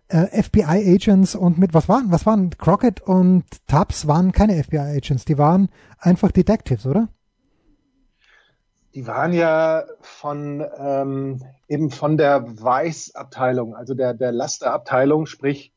äh, 0.08 0.42
FBI-Agents 0.42 1.34
und 1.34 1.58
mit, 1.58 1.74
was 1.74 1.88
waren, 1.88 2.10
was 2.10 2.26
waren, 2.26 2.50
Crockett 2.50 3.00
und 3.00 3.44
Tubbs 3.66 4.06
waren 4.06 4.32
keine 4.32 4.62
FBI-Agents, 4.62 5.24
die 5.24 5.38
waren 5.38 5.68
einfach 5.98 6.30
Detectives, 6.30 6.86
oder? 6.86 7.08
Die 8.96 9.06
waren 9.06 9.32
ja 9.32 9.84
von, 10.00 10.64
ähm, 10.78 11.40
eben 11.68 11.90
von 11.90 12.16
der 12.16 12.44
Weiß-Abteilung, 12.60 13.76
also 13.76 13.94
der, 13.94 14.14
der 14.14 14.32
Lasterabteilung, 14.32 15.26
sprich, 15.26 15.72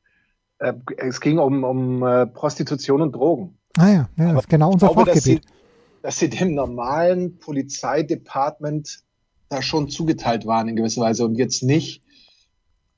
äh, 0.57 0.73
es 0.97 1.21
ging 1.21 1.37
um, 1.37 1.63
um 1.63 2.01
äh, 2.01 2.25
Prostitution 2.25 3.01
und 3.01 3.13
Drogen. 3.13 3.59
Ah 3.77 3.89
ja, 3.89 4.09
ja 4.17 4.33
das 4.33 4.43
ist 4.43 4.49
genau 4.49 4.71
unser 4.71 4.87
glaube, 4.87 5.11
Fachgebiet 5.11 5.43
dass 6.01 6.17
sie 6.19 6.29
dem 6.29 6.53
normalen 6.53 7.39
Polizeidepartment 7.39 8.99
da 9.49 9.61
schon 9.61 9.89
zugeteilt 9.89 10.45
waren 10.45 10.67
in 10.67 10.75
gewisser 10.75 11.01
Weise 11.01 11.25
und 11.25 11.35
jetzt 11.35 11.63
nicht 11.63 12.03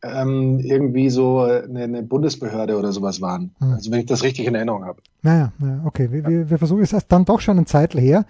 ähm, 0.03 0.59
irgendwie 0.59 1.09
so 1.09 1.41
eine, 1.41 1.83
eine, 1.83 2.03
Bundesbehörde 2.03 2.77
oder 2.77 2.91
sowas 2.91 3.21
waren. 3.21 3.55
Hm. 3.59 3.73
Also 3.73 3.91
wenn 3.91 3.99
ich 3.99 4.07
das 4.07 4.23
richtig 4.23 4.47
in 4.47 4.55
Erinnerung 4.55 4.83
habe. 4.83 5.01
Naja, 5.21 5.53
ja, 5.59 5.81
okay. 5.85 6.11
Wir, 6.11 6.25
wir, 6.27 6.49
wir 6.49 6.57
versuchen 6.57 6.81
es 6.81 6.95
dann 7.07 7.25
doch 7.25 7.39
schon 7.39 7.59
ein 7.59 7.67
Zeitl 7.67 7.99
her. 7.99 8.25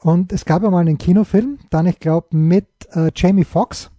Und 0.00 0.32
es 0.32 0.44
gab 0.44 0.62
ja 0.62 0.70
mal 0.70 0.80
einen 0.80 0.98
Kinofilm, 0.98 1.58
dann 1.70 1.86
ich 1.86 1.98
glaube 1.98 2.36
mit 2.36 2.66
äh, 2.92 3.10
Jamie 3.14 3.44
Foxx. 3.44 3.90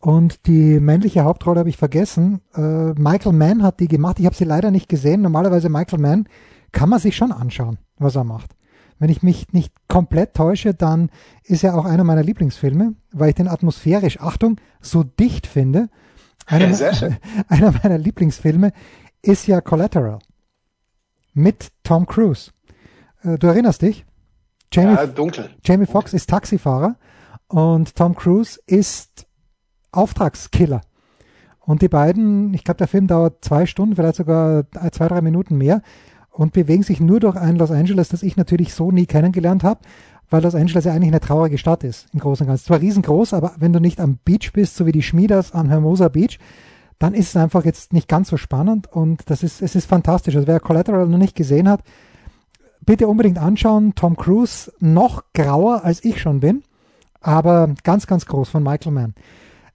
Und 0.00 0.46
die 0.46 0.78
männliche 0.80 1.24
Hauptrolle 1.24 1.60
habe 1.60 1.68
ich 1.68 1.76
vergessen. 1.76 2.40
Äh, 2.54 2.92
Michael 2.94 3.32
Mann 3.32 3.62
hat 3.62 3.80
die 3.80 3.88
gemacht. 3.88 4.20
Ich 4.20 4.26
habe 4.26 4.36
sie 4.36 4.44
leider 4.44 4.70
nicht 4.70 4.88
gesehen. 4.88 5.22
Normalerweise 5.22 5.68
Michael 5.68 6.00
Mann 6.00 6.28
kann 6.70 6.88
man 6.88 7.00
sich 7.00 7.16
schon 7.16 7.32
anschauen, 7.32 7.78
was 7.96 8.16
er 8.16 8.24
macht. 8.24 8.54
Wenn 9.00 9.10
ich 9.10 9.22
mich 9.22 9.52
nicht 9.52 9.72
komplett 9.88 10.34
täusche, 10.34 10.74
dann 10.74 11.10
ist 11.44 11.64
er 11.64 11.76
auch 11.76 11.84
einer 11.84 12.04
meiner 12.04 12.22
Lieblingsfilme, 12.22 12.94
weil 13.12 13.30
ich 13.30 13.34
den 13.36 13.48
atmosphärisch, 13.48 14.20
Achtung, 14.20 14.56
so 14.80 15.04
dicht 15.04 15.46
finde. 15.46 15.88
Einer, 16.46 16.70
ja, 16.70 16.92
einer 17.48 17.72
meiner 17.72 17.98
Lieblingsfilme 17.98 18.72
ist 19.22 19.46
ja 19.46 19.60
Collateral 19.60 20.18
mit 21.32 21.68
Tom 21.82 22.06
Cruise. 22.06 22.50
Äh, 23.22 23.38
du 23.38 23.46
erinnerst 23.46 23.82
dich? 23.82 24.04
Jamie, 24.72 24.94
ja, 24.94 25.06
dunkel. 25.06 25.50
Jamie 25.64 25.86
Foxx 25.86 26.12
ist 26.12 26.28
Taxifahrer 26.28 26.96
und 27.48 27.94
Tom 27.96 28.14
Cruise 28.14 28.60
ist 28.66 29.26
Auftragskiller. 29.92 30.82
Und 31.60 31.82
die 31.82 31.88
beiden, 31.88 32.54
ich 32.54 32.64
glaube, 32.64 32.78
der 32.78 32.88
Film 32.88 33.06
dauert 33.06 33.44
zwei 33.44 33.66
Stunden, 33.66 33.96
vielleicht 33.96 34.16
sogar 34.16 34.64
zwei, 34.92 35.08
drei 35.08 35.20
Minuten 35.20 35.56
mehr 35.56 35.82
und 36.30 36.52
bewegen 36.52 36.82
sich 36.82 37.00
nur 37.00 37.20
durch 37.20 37.36
ein 37.36 37.56
Los 37.56 37.70
Angeles, 37.70 38.08
das 38.08 38.22
ich 38.22 38.36
natürlich 38.36 38.72
so 38.72 38.90
nie 38.90 39.06
kennengelernt 39.06 39.64
habe, 39.64 39.80
weil 40.30 40.42
Los 40.42 40.54
Angeles 40.54 40.84
ja 40.84 40.92
eigentlich 40.92 41.10
eine 41.10 41.20
traurige 41.20 41.58
Stadt 41.58 41.84
ist, 41.84 42.06
im 42.12 42.20
Großen 42.20 42.44
und 42.44 42.48
Ganzen. 42.48 42.66
Zwar 42.66 42.80
riesengroß, 42.80 43.34
aber 43.34 43.52
wenn 43.58 43.72
du 43.72 43.80
nicht 43.80 44.00
am 44.00 44.18
Beach 44.24 44.52
bist, 44.52 44.76
so 44.76 44.86
wie 44.86 44.92
die 44.92 45.02
Schmieders 45.02 45.52
am 45.52 45.68
Hermosa 45.68 46.08
Beach, 46.08 46.38
dann 46.98 47.14
ist 47.14 47.28
es 47.28 47.36
einfach 47.36 47.64
jetzt 47.64 47.92
nicht 47.92 48.08
ganz 48.08 48.28
so 48.28 48.36
spannend 48.36 48.86
und 48.90 49.28
das 49.30 49.42
ist, 49.42 49.62
es 49.62 49.74
ist 49.74 49.86
fantastisch. 49.86 50.36
Also 50.36 50.46
wer 50.46 50.60
Collateral 50.60 51.06
noch 51.06 51.18
nicht 51.18 51.36
gesehen 51.36 51.68
hat, 51.68 51.82
bitte 52.88 53.06
unbedingt 53.06 53.36
anschauen. 53.36 53.94
Tom 53.94 54.16
Cruise 54.16 54.72
noch 54.80 55.22
grauer 55.34 55.84
als 55.84 56.02
ich 56.06 56.22
schon 56.22 56.40
bin, 56.40 56.62
aber 57.20 57.74
ganz, 57.84 58.06
ganz 58.06 58.24
groß 58.24 58.48
von 58.48 58.62
Michael 58.62 58.92
Mann. 58.92 59.14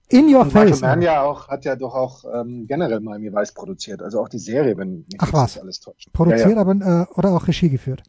In 0.08 0.26
Your 0.34 0.40
und 0.40 0.50
Face. 0.50 0.80
Michael 0.80 0.96
Mann 0.96 1.02
ja 1.02 1.22
auch, 1.22 1.46
hat 1.46 1.64
ja 1.64 1.76
doch 1.76 1.94
auch 1.94 2.24
ähm, 2.34 2.66
generell 2.66 2.98
Miami 2.98 3.32
Vice 3.32 3.54
produziert, 3.54 4.02
also 4.02 4.20
auch 4.20 4.28
die 4.28 4.40
Serie, 4.40 4.76
wenn 4.76 5.04
mich 5.06 5.06
Ach 5.18 5.32
was. 5.32 5.58
alles 5.58 5.78
täuscht. 5.78 6.12
Produziert, 6.12 6.50
ja, 6.50 6.56
ja. 6.56 6.60
aber 6.60 6.72
äh, 6.72 7.06
oder 7.16 7.36
auch 7.36 7.46
Regie 7.46 7.70
geführt. 7.70 8.02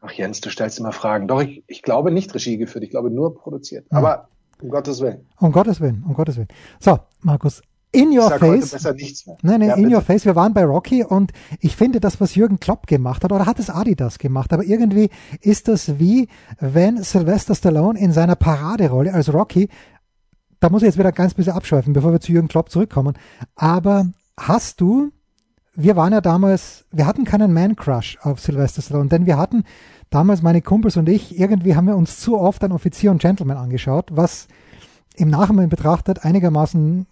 Ach 0.00 0.12
Jens, 0.12 0.40
du 0.40 0.48
stellst 0.48 0.80
immer 0.80 0.92
Fragen. 0.92 1.28
Doch, 1.28 1.42
ich, 1.42 1.62
ich 1.66 1.82
glaube 1.82 2.10
nicht 2.10 2.34
Regie 2.34 2.56
geführt, 2.56 2.84
ich 2.84 2.90
glaube 2.90 3.10
nur 3.10 3.34
produziert. 3.34 3.86
Ja. 3.92 3.98
Aber 3.98 4.28
um 4.62 4.70
Gottes 4.70 5.02
Willen. 5.02 5.26
Um 5.38 5.52
Gottes 5.52 5.78
Willen, 5.78 6.02
um 6.08 6.14
Gottes 6.14 6.38
Willen. 6.38 6.48
So, 6.80 6.98
Markus, 7.20 7.60
in 7.92 8.18
your 8.18 8.30
face. 8.38 8.72
Nein, 9.42 9.60
nein, 9.60 9.62
ja, 9.62 9.74
in 9.74 9.84
bitte. 9.84 9.96
your 9.96 10.02
face. 10.02 10.24
Wir 10.24 10.34
waren 10.34 10.54
bei 10.54 10.64
Rocky 10.64 11.04
und 11.04 11.32
ich 11.60 11.76
finde 11.76 12.00
das, 12.00 12.20
was 12.20 12.34
Jürgen 12.34 12.58
Klopp 12.58 12.86
gemacht 12.86 13.22
hat, 13.22 13.32
oder 13.32 13.46
hat 13.46 13.58
es 13.58 13.70
Adidas 13.70 14.18
gemacht, 14.18 14.52
aber 14.52 14.64
irgendwie 14.64 15.10
ist 15.40 15.68
das 15.68 15.98
wie, 15.98 16.28
wenn 16.58 17.02
Sylvester 17.02 17.54
Stallone 17.54 17.98
in 17.98 18.12
seiner 18.12 18.36
Paraderolle 18.36 19.12
als 19.12 19.32
Rocky 19.32 19.68
da 20.60 20.70
muss 20.70 20.82
ich 20.82 20.86
jetzt 20.86 20.98
wieder 20.98 21.10
ganz 21.10 21.34
bisschen 21.34 21.54
abschweifen, 21.54 21.92
bevor 21.92 22.12
wir 22.12 22.20
zu 22.20 22.30
Jürgen 22.30 22.46
Klopp 22.46 22.70
zurückkommen. 22.70 23.18
Aber 23.56 24.12
hast 24.38 24.80
du 24.80 25.10
wir 25.74 25.96
waren 25.96 26.12
ja 26.12 26.20
damals, 26.20 26.84
wir 26.90 27.06
hatten 27.06 27.24
keinen 27.24 27.52
Man-Crush 27.52 28.18
auf 28.22 28.40
Sylvester 28.40 28.82
Stallone, 28.82 29.08
denn 29.08 29.26
wir 29.26 29.38
hatten 29.38 29.64
damals 30.10 30.42
meine 30.42 30.60
Kumpels 30.60 30.96
und 30.96 31.08
ich, 31.08 31.38
irgendwie 31.38 31.74
haben 31.74 31.86
wir 31.86 31.96
uns 31.96 32.20
zu 32.20 32.38
oft 32.38 32.62
ein 32.64 32.72
Offizier 32.72 33.10
und 33.10 33.22
Gentleman 33.22 33.56
angeschaut, 33.56 34.10
was 34.12 34.48
im 35.16 35.28
Nachhinein 35.28 35.68
betrachtet 35.68 36.24
einigermaßen 36.24 37.06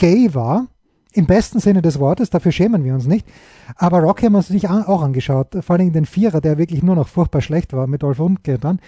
gay 0.00 0.34
war. 0.34 0.66
Im 1.12 1.26
besten 1.26 1.58
Sinne 1.58 1.82
des 1.82 1.98
Wortes, 1.98 2.30
dafür 2.30 2.52
schämen 2.52 2.84
wir 2.84 2.94
uns 2.94 3.06
nicht. 3.06 3.26
Aber 3.74 3.98
Rocky 3.98 4.26
haben 4.26 4.32
wir 4.32 4.38
uns 4.38 4.48
natürlich 4.48 4.68
auch 4.68 5.02
angeschaut, 5.02 5.56
vor 5.60 5.76
allem 5.76 5.92
den 5.92 6.06
Vierer, 6.06 6.40
der 6.40 6.56
wirklich 6.56 6.84
nur 6.84 6.94
noch 6.94 7.08
furchtbar 7.08 7.40
schlecht 7.40 7.72
war 7.72 7.88
mit 7.88 8.04
Dolph 8.04 8.18
Lundgren 8.18 8.60
dran. 8.60 8.80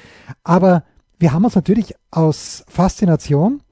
Aber 0.44 0.84
wir 1.18 1.32
haben 1.32 1.44
uns 1.44 1.56
natürlich 1.56 1.96
aus 2.12 2.64
Faszination 2.68 3.62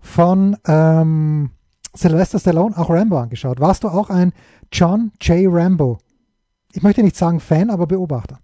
von 0.00 0.56
ähm, 0.66 1.50
Sylvester 1.94 2.38
Stallone 2.38 2.76
auch 2.76 2.90
Rambo 2.90 3.18
angeschaut. 3.18 3.58
Warst 3.58 3.84
du 3.84 3.88
auch 3.88 4.10
ein 4.10 4.34
John 4.70 5.12
J. 5.22 5.46
Rambo? 5.50 5.98
Ich 6.72 6.82
möchte 6.82 7.02
nicht 7.02 7.16
sagen 7.16 7.40
Fan, 7.40 7.70
aber 7.70 7.86
Beobachter. 7.86 8.38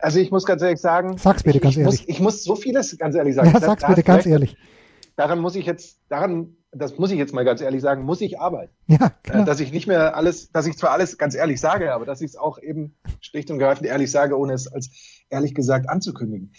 Also 0.00 0.18
ich 0.18 0.30
muss 0.30 0.46
ganz 0.46 0.62
ehrlich 0.62 0.80
sagen. 0.80 1.18
Sag's 1.18 1.42
bitte 1.42 1.58
ich, 1.58 1.62
ganz 1.62 1.76
ich 1.76 1.80
ehrlich. 1.82 2.00
Muss, 2.00 2.08
ich 2.08 2.20
muss 2.20 2.44
so 2.44 2.56
vieles 2.56 2.96
ganz 2.98 3.14
ehrlich 3.14 3.34
sagen. 3.34 3.50
Ja, 3.52 3.60
sag's 3.60 3.86
bitte 3.86 4.02
ganz 4.02 4.24
ehrlich. 4.24 4.56
Daran 5.18 5.40
muss 5.40 5.56
ich 5.56 5.66
jetzt, 5.66 5.98
daran, 6.08 6.56
das 6.70 6.96
muss 6.96 7.10
ich 7.10 7.18
jetzt 7.18 7.34
mal 7.34 7.44
ganz 7.44 7.60
ehrlich 7.60 7.82
sagen, 7.82 8.04
muss 8.04 8.20
ich 8.20 8.38
arbeiten. 8.38 8.72
Ja, 8.86 9.10
genau. 9.24 9.44
Dass 9.44 9.58
ich 9.58 9.72
nicht 9.72 9.88
mehr 9.88 10.16
alles, 10.16 10.52
dass 10.52 10.64
ich 10.68 10.78
zwar 10.78 10.92
alles 10.92 11.18
ganz 11.18 11.34
ehrlich 11.34 11.60
sage, 11.60 11.92
aber 11.92 12.06
dass 12.06 12.20
ich 12.20 12.28
es 12.28 12.36
auch 12.36 12.62
eben 12.62 12.94
schlicht 13.20 13.50
und 13.50 13.58
greifend 13.58 13.88
ehrlich 13.88 14.12
sage, 14.12 14.38
ohne 14.38 14.52
es 14.52 14.68
als 14.68 14.90
ehrlich 15.28 15.56
gesagt 15.56 15.88
anzukündigen. 15.88 16.52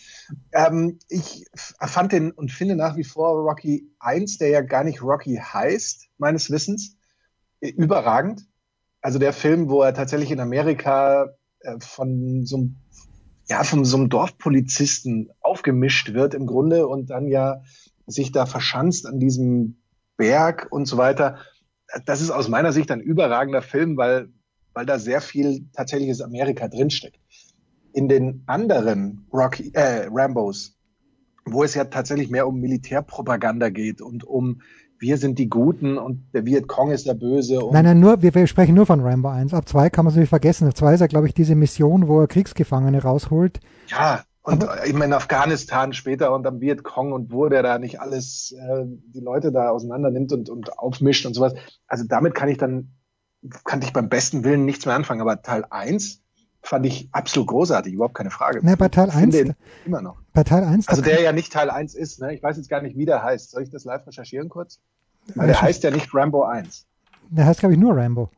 Ähm, 0.52 1.00
ich 1.08 1.46
fand 1.80 2.12
den 2.12 2.32
und 2.32 2.52
finde 2.52 2.76
nach 2.76 2.98
wie 2.98 3.06
vor 3.06 3.30
Rocky 3.50 3.94
1, 4.00 4.40
der 4.40 4.50
ja 4.50 4.60
gar 4.60 4.84
nicht 4.84 5.02
Rocky 5.02 5.38
heißt, 5.38 6.10
meines 6.18 6.52
Wissens, 6.52 6.98
überragend. 7.62 8.46
Also 9.00 9.20
der 9.20 9.32
Film, 9.32 9.70
wo 9.70 9.84
er 9.84 9.94
tatsächlich 9.94 10.32
in 10.32 10.42
Amerika 10.42 11.30
äh, 11.62 11.80
von 11.80 12.46
so 12.46 12.58
einem 12.58 12.76
ja, 13.50 13.64
von 13.64 13.84
so 13.84 13.98
einem 13.98 14.10
Dorfpolizisten 14.10 15.32
aufgemischt 15.42 16.14
wird 16.14 16.36
im 16.36 16.46
Grunde 16.46 16.88
und 16.88 17.10
dann 17.10 17.28
ja 17.28 17.64
sich 18.10 18.32
da 18.32 18.46
verschanzt 18.46 19.06
an 19.06 19.20
diesem 19.20 19.78
Berg 20.18 20.68
und 20.70 20.86
so 20.86 20.98
weiter. 20.98 21.38
Das 22.06 22.22
ist 22.22 22.32
aus 22.32 22.50
meiner 22.50 22.74
Sicht 22.74 22.92
ein 22.92 23.00
überragender 23.00 23.62
Film, 23.62 23.98
weil, 23.98 24.30
weil 24.74 24.86
da 24.86 25.00
sehr 25.00 25.22
viel 25.22 25.68
tatsächliches 25.74 26.22
Amerika 26.22 26.68
drinsteckt. 26.68 27.20
In 27.94 28.08
den 28.08 28.44
anderen 28.46 29.26
Rocky, 29.34 29.72
äh, 29.74 30.08
Rambos, 30.12 30.76
wo 31.46 31.64
es 31.64 31.74
ja 31.74 31.86
tatsächlich 31.86 32.30
mehr 32.30 32.48
um 32.48 32.60
Militärpropaganda 32.60 33.70
geht 33.70 34.02
und 34.02 34.24
um 34.24 34.62
wir 35.00 35.18
sind 35.18 35.40
die 35.40 35.48
Guten 35.48 35.98
und 35.98 36.26
der 36.34 36.46
Vietcong 36.46 36.92
ist 36.92 37.08
der 37.08 37.14
Böse. 37.14 37.60
nein, 37.72 37.86
nein, 37.86 38.00
nur, 38.02 38.22
wir, 38.22 38.36
wir, 38.36 38.48
sprechen 38.48 38.76
nur 38.76 38.86
von 38.86 39.00
Rambo 39.00 39.30
1. 39.30 39.54
Ab 39.54 39.68
2 39.68 39.90
kann 39.90 40.04
man 40.04 40.12
es 40.12 40.20
nicht 40.20 40.28
vergessen. 40.28 40.68
Ab 40.68 40.76
2 40.76 40.96
ist 40.96 41.00
ja, 41.00 41.08
glaube 41.08 41.28
ich, 41.28 41.34
diese 41.34 41.56
Mission, 41.56 42.10
wo 42.10 42.20
er 42.20 42.28
Kriegsgefangene 42.28 43.02
rausholt. 43.02 43.62
Ja, 43.88 44.24
und 44.50 44.64
Aber, 44.64 44.86
eben 44.86 45.02
in 45.02 45.14
Afghanistan 45.14 45.94
später 45.94 46.34
und 46.34 46.46
am 46.48 46.60
Vietcong 46.60 47.12
und 47.12 47.32
wo 47.32 47.48
der 47.50 47.64
da 47.64 47.80
nicht 47.80 48.02
alles, 48.02 48.52
äh, 48.52 48.86
die 48.86 49.20
Leute 49.20 49.52
da 49.52 49.70
auseinander 49.70 50.10
nimmt 50.10 50.32
und, 50.34 50.50
und 50.50 50.78
aufmischt 50.78 51.26
und 51.26 51.34
sowas. 51.34 51.54
Also 51.88 52.06
damit 52.08 52.36
kann 52.36 52.50
ich 52.50 52.58
dann, 52.58 52.92
kann 53.64 53.82
ich 53.82 53.94
beim 53.94 54.10
besten 54.10 54.44
Willen 54.44 54.66
nichts 54.66 54.86
mehr 54.86 54.96
anfangen. 54.96 55.22
Aber 55.22 55.42
Teil 55.42 55.66
1 55.70 56.22
fand 56.62 56.86
ich 56.86 57.10
absolut 57.12 57.48
großartig, 57.48 57.94
überhaupt 57.94 58.16
keine 58.16 58.32
Frage. 58.32 58.66
Ne, 58.66 58.76
bei 58.76 58.90
Teil 58.90 59.10
1 59.10 59.36
immer 59.86 60.02
noch. 60.02 60.18
Bei 60.34 60.44
Teil 60.44 60.64
1 60.64 60.88
Also 60.88 61.02
der 61.02 61.22
ja 61.22 61.32
nicht 61.32 61.54
Teil 61.54 61.70
1 61.70 61.96
ist, 61.96 62.20
ne? 62.20 62.34
Ich 62.34 62.44
weiß 62.44 62.58
jetzt 62.58 62.70
gar 62.70 62.82
nicht, 62.82 62.98
wie 62.98 63.06
der 63.06 63.24
heißt. 63.24 63.52
Soll 63.52 63.64
ich 63.64 63.70
das 63.70 63.86
live 63.86 64.06
recherchieren 64.08 64.50
kurz? 64.50 64.80
Weil 65.36 65.48
der 65.48 65.62
heißt 65.62 65.84
ja 65.84 65.92
nicht 65.92 66.14
Rambo 66.14 66.44
1. 66.44 66.88
Der 67.30 67.46
heißt, 67.46 67.60
glaube 67.60 67.74
ich, 67.74 67.80
nur 67.80 67.96
Rambo. 67.96 68.30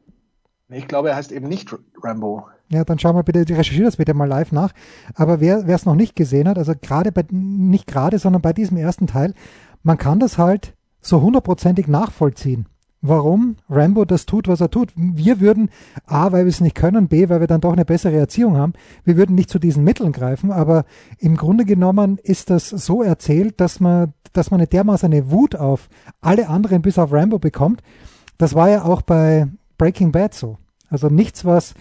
Nee, 0.68 0.80
ich 0.80 0.88
glaube, 0.88 1.10
er 1.10 1.16
heißt 1.16 1.32
eben 1.32 1.48
nicht 1.48 1.74
Rambo. 2.02 2.48
Ja, 2.72 2.84
dann 2.86 3.00
schau 3.00 3.14
mal 3.14 3.24
bitte, 3.24 3.42
recherchiere 3.42 3.86
das 3.86 3.98
bitte 3.98 4.14
mal 4.14 4.28
live 4.28 4.52
nach. 4.52 4.72
Aber 5.14 5.42
wer 5.42 5.68
es 5.68 5.86
noch 5.86 5.96
nicht 5.96 6.16
gesehen 6.16 6.48
hat, 6.48 6.58
also 6.58 6.74
gerade 6.80 7.12
bei, 7.12 7.26
nicht 7.30 7.86
gerade, 7.86 8.18
sondern 8.18 8.42
bei 8.42 8.54
diesem 8.54 8.78
ersten 8.78 9.08
Teil, 9.08 9.34
man 9.84 9.98
kann 9.98 10.20
das 10.20 10.38
halt 10.38 10.74
so 11.02 11.22
hundertprozentig 11.22 11.88
nachvollziehen 11.88 12.68
warum 13.02 13.58
Rambo 13.70 14.06
das 14.06 14.26
tut, 14.26 14.48
was 14.48 14.62
er 14.62 14.70
tut. 14.70 14.94
Wir 14.96 15.40
würden, 15.40 15.70
A, 16.06 16.32
weil 16.32 16.46
wir 16.46 16.50
es 16.50 16.62
nicht 16.62 16.76
können, 16.76 17.08
B, 17.08 17.30
weil 17.30 17.40
wir 17.40 17.48
dann 17.48 17.62
doch 17.62 17.74
eine 17.74 17.86
bessere 17.86 18.16
Erziehung 18.16 18.58
haben, 18.58 18.74
wir 19.04 19.18
würden 19.18 19.36
nicht 19.36 19.50
zu 19.50 19.60
diesen 19.60 19.84
Mitteln 19.84 20.12
greifen, 20.12 20.52
aber 20.52 20.86
im 21.18 21.36
Grunde 21.36 21.66
genommen 21.66 22.20
ist 22.22 22.50
das 22.50 22.70
so 22.70 23.02
erzählt, 23.02 23.60
dass 23.60 23.80
man, 23.80 24.14
dass 24.34 24.52
man 24.52 24.60
eine 24.60 24.68
dermaßen 24.68 25.12
eine 25.12 25.32
Wut 25.32 25.56
auf 25.56 25.90
alle 26.22 26.48
anderen 26.48 26.82
bis 26.82 27.00
auf 27.00 27.12
Rambo 27.12 27.40
bekommt. 27.40 27.82
Das 28.38 28.54
war 28.54 28.70
ja 28.70 28.84
auch 28.84 29.02
bei 29.02 29.48
Breaking 29.78 30.12
Bad 30.12 30.34
so. 30.34 30.58
Also 30.90 31.08
nichts, 31.08 31.46
was, 31.46 31.74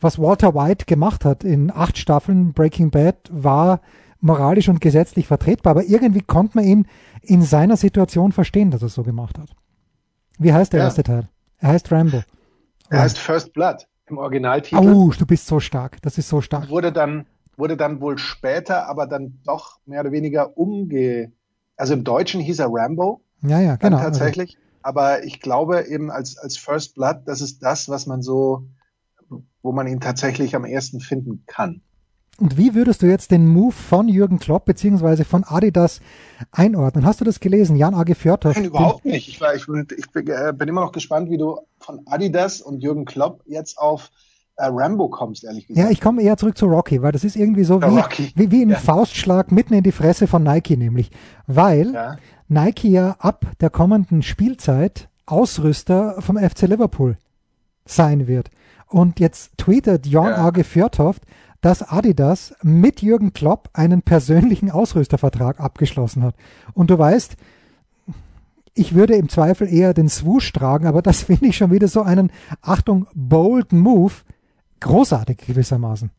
was 0.00 0.18
Walter 0.18 0.54
White 0.54 0.86
gemacht 0.86 1.24
hat 1.24 1.44
in 1.44 1.70
acht 1.70 1.98
Staffeln 1.98 2.52
Breaking 2.52 2.90
Bad, 2.90 3.16
war 3.30 3.80
moralisch 4.20 4.68
und 4.68 4.80
gesetzlich 4.80 5.26
vertretbar, 5.26 5.72
aber 5.72 5.84
irgendwie 5.84 6.22
konnte 6.22 6.58
man 6.58 6.64
ihn 6.64 6.86
in 7.22 7.42
seiner 7.42 7.76
Situation 7.76 8.32
verstehen, 8.32 8.70
dass 8.70 8.82
er 8.82 8.86
es 8.86 8.94
so 8.94 9.02
gemacht 9.02 9.38
hat. 9.38 9.50
Wie 10.38 10.52
heißt 10.52 10.72
der 10.72 10.80
ja. 10.80 10.86
erste 10.86 11.02
Teil? 11.02 11.28
Er 11.58 11.70
heißt 11.70 11.90
Rambo. 11.90 12.22
Er 12.90 13.00
heißt 13.00 13.18
First 13.18 13.52
Blood 13.52 13.86
im 14.06 14.18
Originaltitel. 14.18 14.76
Oh, 14.76 15.12
du 15.16 15.26
bist 15.26 15.46
so 15.46 15.60
stark. 15.60 16.00
Das 16.02 16.18
ist 16.18 16.28
so 16.28 16.40
stark. 16.40 16.68
Wurde 16.68 16.92
dann, 16.92 17.26
wurde 17.56 17.76
dann 17.76 18.00
wohl 18.00 18.18
später, 18.18 18.86
aber 18.88 19.06
dann 19.06 19.40
doch 19.44 19.78
mehr 19.86 20.00
oder 20.00 20.12
weniger 20.12 20.56
umge. 20.56 21.32
Also 21.76 21.94
im 21.94 22.04
Deutschen 22.04 22.40
hieß 22.40 22.60
er 22.60 22.68
Rambo. 22.70 23.22
Ja, 23.42 23.60
ja, 23.60 23.76
genau. 23.76 23.98
Tatsächlich. 23.98 24.56
Also. 24.56 24.66
Aber 24.82 25.24
ich 25.24 25.40
glaube 25.40 25.86
eben 25.88 26.10
als, 26.10 26.38
als 26.38 26.56
First 26.56 26.94
Blood, 26.94 27.22
das 27.24 27.40
ist 27.40 27.62
das, 27.62 27.88
was 27.88 28.06
man 28.06 28.22
so, 28.22 28.66
wo 29.66 29.72
man 29.72 29.86
ihn 29.86 30.00
tatsächlich 30.00 30.56
am 30.56 30.64
ersten 30.64 31.00
finden 31.00 31.42
kann. 31.46 31.82
Und 32.38 32.58
wie 32.58 32.74
würdest 32.74 33.02
du 33.02 33.06
jetzt 33.06 33.30
den 33.30 33.48
Move 33.48 33.72
von 33.72 34.08
Jürgen 34.08 34.38
Klopp 34.38 34.66
beziehungsweise 34.66 35.24
von 35.24 35.42
Adidas 35.44 36.00
einordnen? 36.52 37.06
Hast 37.06 37.20
du 37.20 37.24
das 37.24 37.40
gelesen, 37.40 37.76
Jan 37.76 37.94
Age 37.94 38.14
Fjörthoff? 38.14 38.56
Nein, 38.56 38.66
überhaupt 38.66 39.04
nicht. 39.06 39.28
Ich, 39.28 39.40
war, 39.40 39.54
ich, 39.54 39.66
bin, 39.66 39.86
ich 39.96 40.10
bin, 40.10 40.26
äh, 40.28 40.52
bin, 40.54 40.68
immer 40.68 40.82
noch 40.82 40.92
gespannt, 40.92 41.30
wie 41.30 41.38
du 41.38 41.58
von 41.78 42.00
Adidas 42.06 42.60
und 42.60 42.80
Jürgen 42.82 43.06
Klopp 43.06 43.42
jetzt 43.46 43.78
auf 43.78 44.10
äh, 44.56 44.66
Rambo 44.66 45.08
kommst, 45.08 45.44
ehrlich 45.44 45.66
gesagt. 45.66 45.86
Ja, 45.86 45.90
ich 45.90 46.00
komme 46.00 46.22
eher 46.22 46.36
zurück 46.36 46.58
zu 46.58 46.66
Rocky, 46.66 47.00
weil 47.00 47.12
das 47.12 47.24
ist 47.24 47.36
irgendwie 47.36 47.64
so 47.64 47.80
wie, 47.80 48.32
wie, 48.34 48.50
wie, 48.50 48.62
ein 48.62 48.70
ja. 48.70 48.76
Faustschlag 48.76 49.50
mitten 49.50 49.72
in 49.72 49.82
die 49.82 49.92
Fresse 49.92 50.26
von 50.26 50.42
Nike 50.42 50.76
nämlich. 50.76 51.10
Weil 51.46 51.92
ja. 51.92 52.16
Nike 52.48 52.88
ja 52.88 53.16
ab 53.18 53.46
der 53.60 53.70
kommenden 53.70 54.22
Spielzeit 54.22 55.08
Ausrüster 55.24 56.20
vom 56.20 56.36
FC 56.36 56.62
Liverpool 56.62 57.16
sein 57.86 58.26
wird. 58.26 58.50
Und 58.88 59.20
jetzt 59.20 59.58
tweetet 59.58 60.06
Jan 60.06 60.26
ja. 60.26 60.46
Age 60.46 60.64
Fjörthoff, 60.64 61.20
dass 61.60 61.82
Adidas 61.82 62.54
mit 62.62 63.02
Jürgen 63.02 63.32
Klopp 63.32 63.70
einen 63.72 64.02
persönlichen 64.02 64.70
Ausrüstervertrag 64.70 65.58
abgeschlossen 65.58 66.22
hat. 66.22 66.36
Und 66.74 66.90
du 66.90 66.98
weißt, 66.98 67.36
ich 68.74 68.94
würde 68.94 69.16
im 69.16 69.28
Zweifel 69.28 69.72
eher 69.72 69.94
den 69.94 70.08
Swoosh 70.08 70.52
tragen, 70.52 70.86
aber 70.86 71.02
das 71.02 71.22
finde 71.24 71.46
ich 71.46 71.56
schon 71.56 71.72
wieder 71.72 71.88
so 71.88 72.02
einen, 72.02 72.30
Achtung, 72.60 73.08
bold 73.14 73.72
Move, 73.72 74.12
großartig 74.80 75.38
gewissermaßen. 75.38 76.10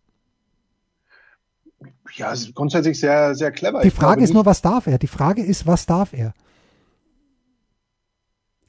Ja, 2.15 2.33
grundsätzlich 2.53 2.99
sehr, 2.99 3.35
sehr 3.35 3.51
clever. 3.51 3.81
Die 3.81 3.91
Frage 3.91 4.23
ist 4.23 4.33
nur, 4.33 4.45
was 4.45 4.61
darf 4.61 4.87
er? 4.87 4.97
Die 4.97 5.07
Frage 5.07 5.43
ist, 5.43 5.67
was 5.67 5.85
darf 5.85 6.13
er? 6.13 6.33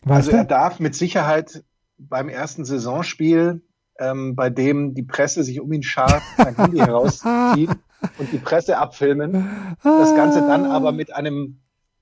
Weißt 0.03 0.29
also 0.29 0.37
er 0.37 0.45
darf 0.45 0.81
mit 0.81 0.95
Sicherheit 0.95 1.65
beim 1.97 2.29
ersten 2.29 2.65
Saisonspiel 2.65 3.63
ähm, 3.99 4.37
bei 4.37 4.51
dem 4.51 4.95
die 4.95 5.03
Presse 5.03 5.43
sich 5.45 5.61
um 5.61 5.73
ihn 5.73 5.83
schart, 5.83 6.23
sein 6.37 6.57
Handy 6.57 6.79
herauszieht 6.79 7.71
und 8.19 8.33
die 8.33 8.39
Presse 8.39 8.79
abfilmen. 8.79 9.77
Das 9.83 10.15
Ganze 10.15 10.41
dann 10.41 10.67
aber 10.67 10.93
mit 10.93 11.15
einem, 11.15 11.61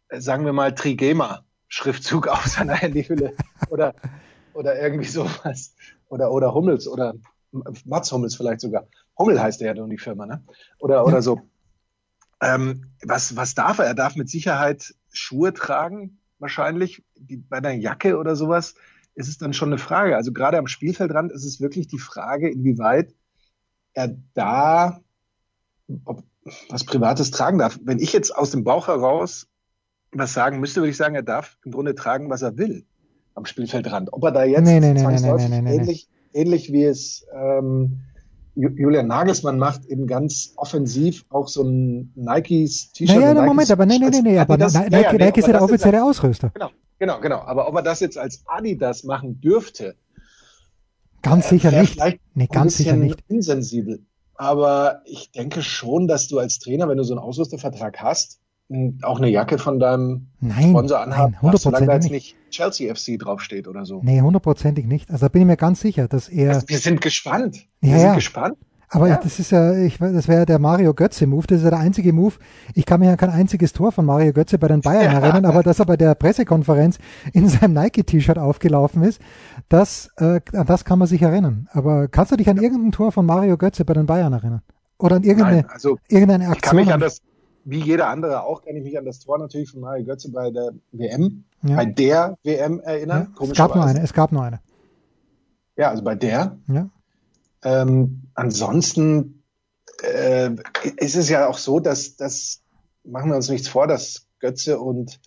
äh, 0.08 0.20
sagen 0.20 0.44
wir 0.44 0.52
mal, 0.52 0.74
Trigema-Schriftzug 0.74 2.28
auf 2.28 2.46
seiner 2.46 2.74
Handyhülle 2.74 3.34
oder, 3.70 3.94
oder 4.54 4.80
irgendwie 4.80 5.08
sowas. 5.08 5.74
Oder, 6.08 6.30
oder 6.30 6.54
Hummels 6.54 6.86
oder 6.86 7.14
Mats 7.84 8.12
Hummels 8.12 8.36
vielleicht 8.36 8.60
sogar. 8.60 8.86
Hummel 9.18 9.40
heißt 9.40 9.60
er 9.62 9.68
ja 9.68 9.74
nun 9.74 9.90
die 9.90 9.98
Firma, 9.98 10.26
ne? 10.26 10.44
Oder, 10.78 11.04
oder 11.06 11.22
so. 11.22 11.40
Ähm, 12.40 12.92
was, 13.02 13.34
was 13.34 13.54
darf 13.54 13.78
er? 13.78 13.86
Er 13.86 13.94
darf 13.94 14.14
mit 14.14 14.28
Sicherheit 14.28 14.94
Schuhe 15.10 15.54
tragen, 15.54 16.18
wahrscheinlich, 16.38 17.02
die, 17.16 17.38
bei 17.38 17.56
einer 17.56 17.72
Jacke 17.72 18.18
oder 18.18 18.36
sowas 18.36 18.74
ist 19.16 19.28
es 19.28 19.38
dann 19.38 19.52
schon 19.52 19.70
eine 19.70 19.78
Frage. 19.78 20.14
Also 20.14 20.32
gerade 20.32 20.58
am 20.58 20.68
Spielfeldrand 20.68 21.32
ist 21.32 21.44
es 21.44 21.61
wirklich 21.61 21.88
die 21.88 21.99
Frage, 21.99 22.49
inwieweit 22.49 23.14
er 23.94 24.16
da 24.35 25.00
ob, 26.04 26.23
was 26.68 26.85
Privates 26.85 27.30
tragen 27.30 27.58
darf. 27.58 27.78
Wenn 27.82 27.99
ich 27.99 28.12
jetzt 28.12 28.37
aus 28.37 28.50
dem 28.50 28.62
Bauch 28.62 28.87
heraus 28.88 29.49
was 30.12 30.32
sagen 30.32 30.61
müsste, 30.61 30.80
würde 30.80 30.90
ich 30.90 30.96
sagen, 30.96 31.14
er 31.14 31.23
darf 31.23 31.58
im 31.64 31.73
Grunde 31.73 31.94
tragen, 31.94 32.30
was 32.30 32.42
er 32.42 32.56
will 32.56 32.85
am 33.35 33.44
Spielfeldrand. 33.44 34.12
Ob 34.12 34.23
er 34.25 34.32
da 34.32 34.44
jetzt 34.44 34.64
nee, 34.64 34.80
nee, 34.80 34.92
nee, 34.92 35.02
ähnlich, 35.02 36.08
ähnlich 36.32 36.73
wie 36.73 36.85
es 36.85 37.26
ähm, 37.35 38.00
Julian 38.54 39.06
Nagelsmann 39.08 39.58
macht 39.58 39.85
eben 39.85 40.06
ganz 40.06 40.54
offensiv 40.56 41.26
auch 41.28 41.49
so 41.49 41.62
ein 41.62 42.12
Nikes 42.14 42.92
T-Shirt. 42.92 43.16
Naja, 43.16 43.35
Nikes 43.35 43.46
Moment, 43.46 43.70
aber 43.70 43.85
nee, 43.85 43.99
nee, 43.99 44.08
nee, 44.08 44.23
nee, 44.23 44.38
aber 44.38 44.56
Nike, 44.56 44.88
Nike, 44.90 45.18
Nike 45.18 45.40
ist 45.40 45.46
ja 45.46 45.52
der 45.52 45.62
offizielle 45.62 46.02
Ausrüster. 46.02 46.50
Genau. 46.54 46.70
Genau, 46.98 47.20
genau. 47.20 47.40
Aber 47.40 47.68
ob 47.68 47.74
er 47.76 47.82
das 47.82 48.00
jetzt 48.00 48.18
als 48.18 48.42
Adidas 48.46 49.04
machen 49.04 49.40
dürfte, 49.40 49.96
ganz 51.22 51.48
sicher 51.48 51.72
wäre 51.72 51.82
nicht. 51.82 52.00
Nee, 52.34 52.46
ganz 52.46 52.76
sicher 52.76 52.96
nicht. 52.96 53.22
insensibel. 53.28 54.00
Aber 54.34 55.02
ich 55.06 55.30
denke 55.32 55.62
schon, 55.62 56.08
dass 56.08 56.28
du 56.28 56.38
als 56.38 56.58
Trainer, 56.58 56.88
wenn 56.88 56.98
du 56.98 57.04
so 57.04 57.14
einen 57.14 57.20
Ausrüstervertrag 57.22 58.00
hast, 58.00 58.40
auch 59.02 59.18
eine 59.18 59.28
Jacke 59.28 59.58
von 59.58 59.78
deinem 59.78 60.26
Nein, 60.40 60.70
Sponsor 60.70 61.00
anhaben 61.00 61.36
nein, 61.40 61.50
darfst, 61.52 61.62
solange 61.62 61.86
da 61.86 61.94
jetzt 61.94 62.10
nicht 62.10 62.34
Chelsea 62.50 62.92
FC 62.92 63.18
draufsteht 63.18 63.68
oder 63.68 63.86
so. 63.86 64.00
Nee, 64.02 64.20
hundertprozentig 64.20 64.86
nicht. 64.86 65.10
Also 65.10 65.26
da 65.26 65.28
bin 65.28 65.42
ich 65.42 65.46
mir 65.46 65.56
ganz 65.56 65.80
sicher, 65.80 66.08
dass 66.08 66.28
er. 66.28 66.54
Also 66.54 66.68
wir 66.68 66.78
sind 66.78 67.00
gespannt. 67.00 67.66
Wir 67.80 67.90
Ja, 67.92 67.98
sind 67.98 68.06
ja. 68.08 68.14
gespannt. 68.16 68.56
Aber 68.88 69.09
Ja. 69.09 69.16
das 69.16 69.38
ist 69.40 69.50
ja, 69.50 69.73
ich, 69.76 69.99
das 69.99 70.28
wäre 70.28 70.47
der 70.47 70.59
Mario 70.59 70.95
Götze-Move. 70.95 71.47
Das 71.49 71.59
ist 71.59 71.64
ja 71.64 71.71
der 71.71 71.81
einzige 71.81 72.12
Move. 72.12 72.35
Ich 72.75 72.87
kann 72.87 73.00
mich 73.00 73.09
an 73.09 73.16
kein 73.16 73.31
einziges 73.31 73.73
Tor 73.73 73.90
von 73.93 74.05
Mario 74.07 74.33
Götze 74.33 74.59
bei 74.59 74.69
den 74.69 74.81
Bayern 74.81 75.12
Ja. 75.12 75.19
erinnern, 75.21 75.45
aber 75.45 75.62
dass 75.62 75.81
er 75.81 75.87
bei 75.87 75.97
der 75.97 76.14
Pressekonferenz 76.14 76.99
in 77.33 77.49
seinem 77.49 77.75
Nike-T-Shirt 77.75 78.38
aufgelaufen 78.38 79.02
ist, 79.02 79.21
das, 79.69 80.11
äh, 80.19 80.40
an 80.52 80.66
das 80.66 80.85
kann 80.85 80.99
man 80.99 81.09
sich 81.09 81.21
erinnern. 81.23 81.69
Aber 81.73 82.09
kannst 82.09 82.31
du 82.33 82.37
dich 82.37 82.49
an 82.49 82.59
irgendein 82.59 82.93
Tor 82.93 83.11
von 83.12 83.26
Mario 83.26 83.57
Götze 83.57 83.85
bei 83.85 83.95
den 83.95 84.07
Bayern 84.07 84.33
erinnern? 84.33 84.62
Oder 84.99 85.16
an 85.16 85.25
irgendeine, 85.25 85.62
Nein, 85.62 85.71
also 85.71 85.99
irgendeine 86.09 86.45
ich 86.45 86.49
kann 86.49 86.57
Aktion? 86.57 86.76
mich 86.85 86.93
an 86.95 87.00
das, 87.00 87.21
wie 87.64 87.81
jeder 87.81 88.09
andere 88.09 88.45
auch, 88.45 88.62
kann 88.62 88.76
ich 88.76 88.85
mich 88.85 88.97
an 88.97 89.05
das 89.05 89.19
Tor 89.19 89.38
natürlich 89.38 89.71
von 89.73 89.81
Mario 89.81 90.05
Götze 90.07 90.31
bei 90.31 90.50
der 90.52 90.71
WM, 90.93 91.45
ja. 91.62 91.76
bei 91.76 91.85
der 91.87 92.37
WM 92.45 92.78
erinnern. 92.81 93.35
Es 93.43 93.52
gab 93.52 93.75
nur 93.75 93.85
eine, 93.85 94.00
es 94.00 94.12
gab 94.12 94.31
nur 94.33 94.43
eine. 94.45 94.61
Ja, 95.76 95.90
also 95.90 96.02
bei 96.05 96.14
der. 96.14 96.57
Ja. 96.69 96.88
Ähm, 97.66 98.23
ansonsten 98.35 99.42
äh, 100.00 100.52
ist 100.99 101.16
es 101.16 101.28
ja 101.28 101.49
auch 101.49 101.58
so, 101.58 101.80
dass 101.80 102.14
das 102.16 102.62
machen 103.02 103.30
wir 103.30 103.37
uns 103.37 103.49
nichts 103.49 103.66
vor, 103.66 103.88
dass 103.88 104.28
Götze 104.38 104.78
und 104.78 105.18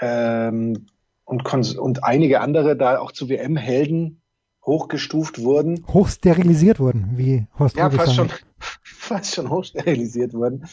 ähm, 0.00 0.86
und, 1.24 1.42
Kons 1.42 1.74
und 1.74 2.04
einige 2.04 2.40
andere 2.40 2.76
da 2.76 2.98
auch 2.98 3.10
zu 3.10 3.28
WM-Helden 3.28 4.20
hochgestuft 4.64 5.40
wurden. 5.40 5.84
Hochsterilisiert 5.88 6.78
wurden, 6.78 7.14
wie 7.16 7.48
Horst 7.58 7.76
Ja, 7.76 7.90
fast 7.90 8.14
schon, 8.14 8.30
fast 8.82 9.34
schon 9.34 9.50
hochsterilisiert 9.50 10.32
wurden, 10.32 10.66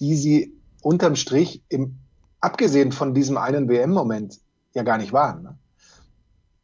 die 0.00 0.16
sie 0.16 0.52
unterm 0.82 1.16
Strich 1.16 1.62
im, 1.70 1.96
abgesehen 2.40 2.92
von 2.92 3.14
diesem 3.14 3.38
einen 3.38 3.70
WM-Moment 3.70 4.38
ja 4.74 4.82
gar 4.82 4.98
nicht 4.98 5.14
waren. 5.14 5.42
Ne? 5.44 5.58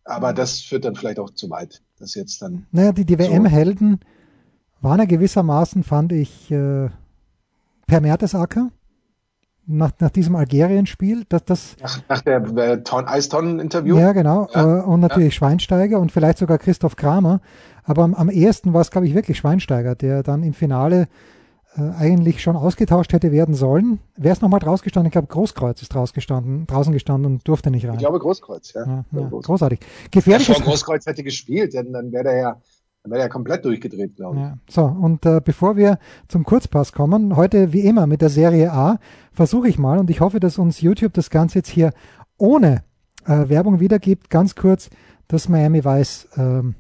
Aber 0.05 0.35
das 0.35 0.61
führt 0.61 0.85
dann 0.85 0.95
vielleicht 0.95 1.19
auch 1.19 1.31
zu 1.31 1.49
weit, 1.49 1.81
das 2.03 2.15
jetzt 2.15 2.43
dann. 2.43 2.67
Naja, 2.73 2.93
die, 2.93 3.05
die 3.05 3.15
So. 3.15 3.21
WM-Helden 3.21 4.01
waren 4.81 4.99
ja 4.99 5.05
gewissermaßen, 5.07 5.83
fand 5.85 6.13
ich, 6.13 6.51
äh, 6.51 6.89
Per 7.87 8.01
Mertesacker 8.01 8.71
nach, 9.67 9.93
nach 10.01 10.11
diesem 10.11 10.35
Algerien-Spiel. 10.37 11.25
Das, 11.29 11.45
das, 11.45 11.77
Nach, 11.81 12.01
nach 12.09 12.21
der 12.23 12.43
äh, 12.57 12.83
Ton 12.83 13.07
Eistonnen-Interview. 13.07 13.97
ja, 13.97 14.13
genau. 14.13 14.49
Ja, 14.53 14.79
Äh, 14.79 14.83
und 14.83 15.01
natürlich 15.01 15.35
Schweinsteiger 15.35 16.01
und 16.01 16.11
vielleicht 16.11 16.39
sogar 16.39 16.59
Christoph 16.59 16.97
Kramer. 16.97 17.41
Aber 17.85 18.03
am, 18.05 18.15
am 18.15 18.31
ehesten 18.31 18.73
war 18.73 18.81
es, 18.81 18.91
glaube 18.91 19.07
ich, 19.07 19.15
wirklich 19.15 19.39
Schweinsteiger, 19.39 19.95
der 19.95 20.23
dann 20.23 20.43
im 20.43 20.53
Finale 20.55 21.09
äh, 21.77 21.91
eigentlich 21.99 22.43
schon 22.43 22.57
ausgetauscht 22.57 23.13
hätte 23.13 23.33
werden 23.33 23.55
sollen. 23.55 23.99
Wer 24.17 24.33
ist 24.33 24.43
nochmal 24.43 24.61
draus 24.61 24.83
gestanden? 24.83 25.09
Ich 25.09 25.13
glaube, 25.13 25.29
Großkreuz 25.29 25.81
ist 25.81 25.95
draus 25.95 26.13
gestanden, 26.13 26.67
draußen 26.67 26.93
gestanden 26.93 27.33
und 27.33 27.49
durfte 27.49 27.71
nicht 27.71 27.87
rein. 27.87 27.95
Ich 27.95 28.01
glaube 28.01 28.19
Großkreuz, 28.19 28.75
ja. 28.75 28.87
ja, 28.87 29.05
ja, 29.11 29.29
großartig. 29.29 29.81
Ja, 29.81 29.87
Gefährliches 30.11 30.57
vor 30.57 30.65
Großkreuz 30.67 31.07
hätte 31.07 31.23
gespielt, 31.23 31.73
denn 31.73 31.93
dann 31.93 32.13
wäre 32.13 32.25
der 32.25 32.37
ja, 32.37 32.61
dann 33.03 33.13
wäre 33.13 33.23
ja 33.23 33.29
komplett 33.29 33.65
durchgedreht, 33.65 34.17
glaube 34.17 34.37
ich. 34.37 34.43
Ja, 34.43 34.59
so, 34.69 34.85
und 34.85 35.25
äh, 35.25 35.41
bevor 35.43 35.77
wir 35.77 35.99
zum 36.29 36.45
Kurzpass 36.45 36.93
kommen, 36.93 37.37
heute 37.37 37.73
wie 37.73 37.81
immer 37.81 38.07
mit 38.07 38.21
der 38.21 38.29
Serie 38.29 38.71
A, 38.73 38.99
versuche 39.33 39.69
ich 39.69 39.79
mal, 39.79 39.99
und 39.99 40.11
ich 40.11 40.21
hoffe, 40.21 40.41
dass 40.41 40.59
uns 40.59 40.83
YouTube 40.83 41.15
das 41.15 41.31
Ganze 41.31 41.61
jetzt 41.61 41.71
hier 41.71 41.93
ohne 42.37 42.85
äh, 43.25 43.49
Werbung 43.49 43.81
wiedergibt, 43.81 44.29
ganz 44.29 44.55
kurz 44.55 44.91
das 45.29 45.49
Miami 45.49 45.85
Vice. 45.85 46.29
Ähm, 46.37 46.75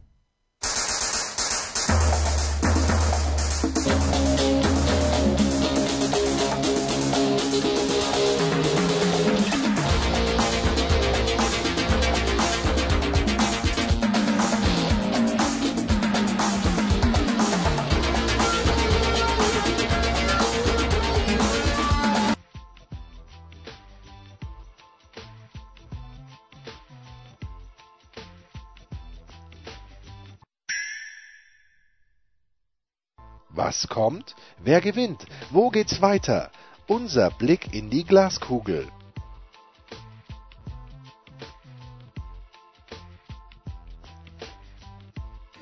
Was 33.54 33.86
kommt? 33.88 34.34
Wer 34.62 34.80
gewinnt? 34.80 35.26
Wo 35.50 35.68
geht's 35.68 36.00
weiter? 36.00 36.50
Unser 36.86 37.30
Blick 37.30 37.74
in 37.74 37.90
die 37.90 38.04
Glaskugel. 38.04 38.86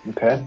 Okay. 0.08 0.40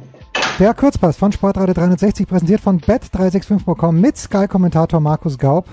der 0.60 0.74
Kurzpass 0.74 1.18
von 1.18 1.32
Sportradio 1.32 1.74
360, 1.74 2.28
präsentiert 2.28 2.62
von 2.62 2.80
bet365.com 2.82 4.00
mit 4.00 4.18
Sky-Kommentator 4.18 5.00
Markus 5.00 5.38
Gaub. 5.38 5.68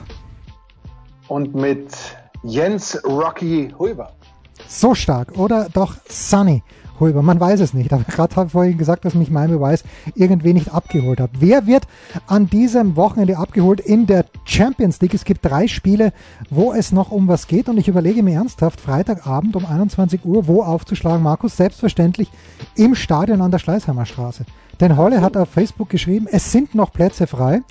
Und 1.28 1.54
mit 1.54 1.94
Jens 2.42 3.00
Rocky 3.04 3.72
Hulber. 3.78 4.12
So 4.72 4.94
stark 4.94 5.37
oder 5.37 5.68
doch 5.68 5.96
Sunny 6.09 6.62
Hulber, 7.00 7.22
man 7.22 7.40
weiß 7.40 7.59
es 7.59 7.74
nicht. 7.74 7.92
Aber 7.92 8.04
gerade 8.04 8.37
habe 8.37 8.46
ich 8.46 8.52
vorhin 8.52 8.78
gesagt, 8.78 9.04
dass 9.04 9.14
mich 9.14 9.28
Miami 9.28 9.59
Vice 9.59 9.83
irgendwie 10.14 10.52
nicht 10.52 10.72
abgeholt 10.72 11.18
hat. 11.18 11.30
Wer 11.40 11.66
wird 11.66 11.88
an 12.28 12.48
diesem 12.48 12.94
Wochenende 12.94 13.37
abgeholt 13.37 13.80
in 13.80 14.06
der 14.06 14.26
Champions 14.44 15.00
League? 15.00 15.14
Es 15.14 15.24
gibt 15.24 15.44
drei 15.44 15.66
Spiele, 15.66 16.12
wo 16.50 16.72
es 16.72 16.92
noch 16.92 17.11
um 17.11 17.26
was 17.26 17.48
geht 17.48 17.68
und 17.68 17.78
ich 17.78 17.88
überlege 17.88 18.22
mir 18.22 18.35
ernsthaft, 18.35 18.80
Freitagabend 18.80 19.56
um 19.56 19.66
21 19.66 20.24
Uhr, 20.24 20.46
wo 20.46 20.62
aufzuschlagen, 20.62 21.22
Markus? 21.22 21.56
Selbstverständlich 21.56 22.30
im 22.76 22.94
Stadion 22.94 23.40
an 23.40 23.50
der 23.50 23.59
Schleißheimer 23.59 24.06
Straße. 24.06 24.44
Denn 24.78 24.96
Holle 24.96 25.20
hat 25.20 25.37
auf 25.37 25.48
Facebook 25.48 25.90
geschrieben, 25.90 26.28
es 26.30 26.52
sind 26.52 26.76
noch 26.76 26.92
Plätze 26.92 27.26
frei 27.26 27.62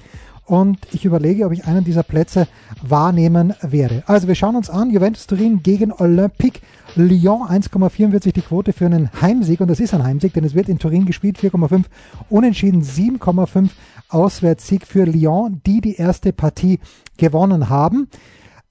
und 0.49 0.79
ich 0.91 1.05
überlege, 1.05 1.45
ob 1.45 1.51
ich 1.51 1.65
einen 1.65 1.83
dieser 1.83 2.03
Plätze 2.03 2.47
wahrnehmen 2.81 3.53
werde. 3.61 4.03
Also 4.07 4.27
wir 4.27 4.35
schauen 4.35 4.55
uns 4.55 4.69
an, 4.69 4.89
Juventus 4.89 5.27
Turin 5.27 5.61
gegen 5.61 5.91
Olympique 5.91 6.61
Lyon 6.99 7.43
1,44 7.43 8.33
die 8.33 8.41
Quote 8.41 8.73
für 8.73 8.85
einen 8.85 9.09
Heimsieg 9.21 9.61
und 9.61 9.69
das 9.69 9.79
ist 9.79 9.93
ein 9.93 10.03
Heimsieg, 10.03 10.33
denn 10.33 10.43
es 10.43 10.53
wird 10.53 10.67
in 10.67 10.79
Turin 10.79 11.05
gespielt 11.05 11.37
4,5 11.37 11.85
unentschieden 12.29 12.83
7,5 12.83 13.69
Auswärtssieg 14.09 14.85
für 14.85 15.05
Lyon, 15.05 15.61
die 15.65 15.79
die 15.79 15.95
erste 15.95 16.33
Partie 16.33 16.79
gewonnen 17.15 17.69
haben. 17.69 18.09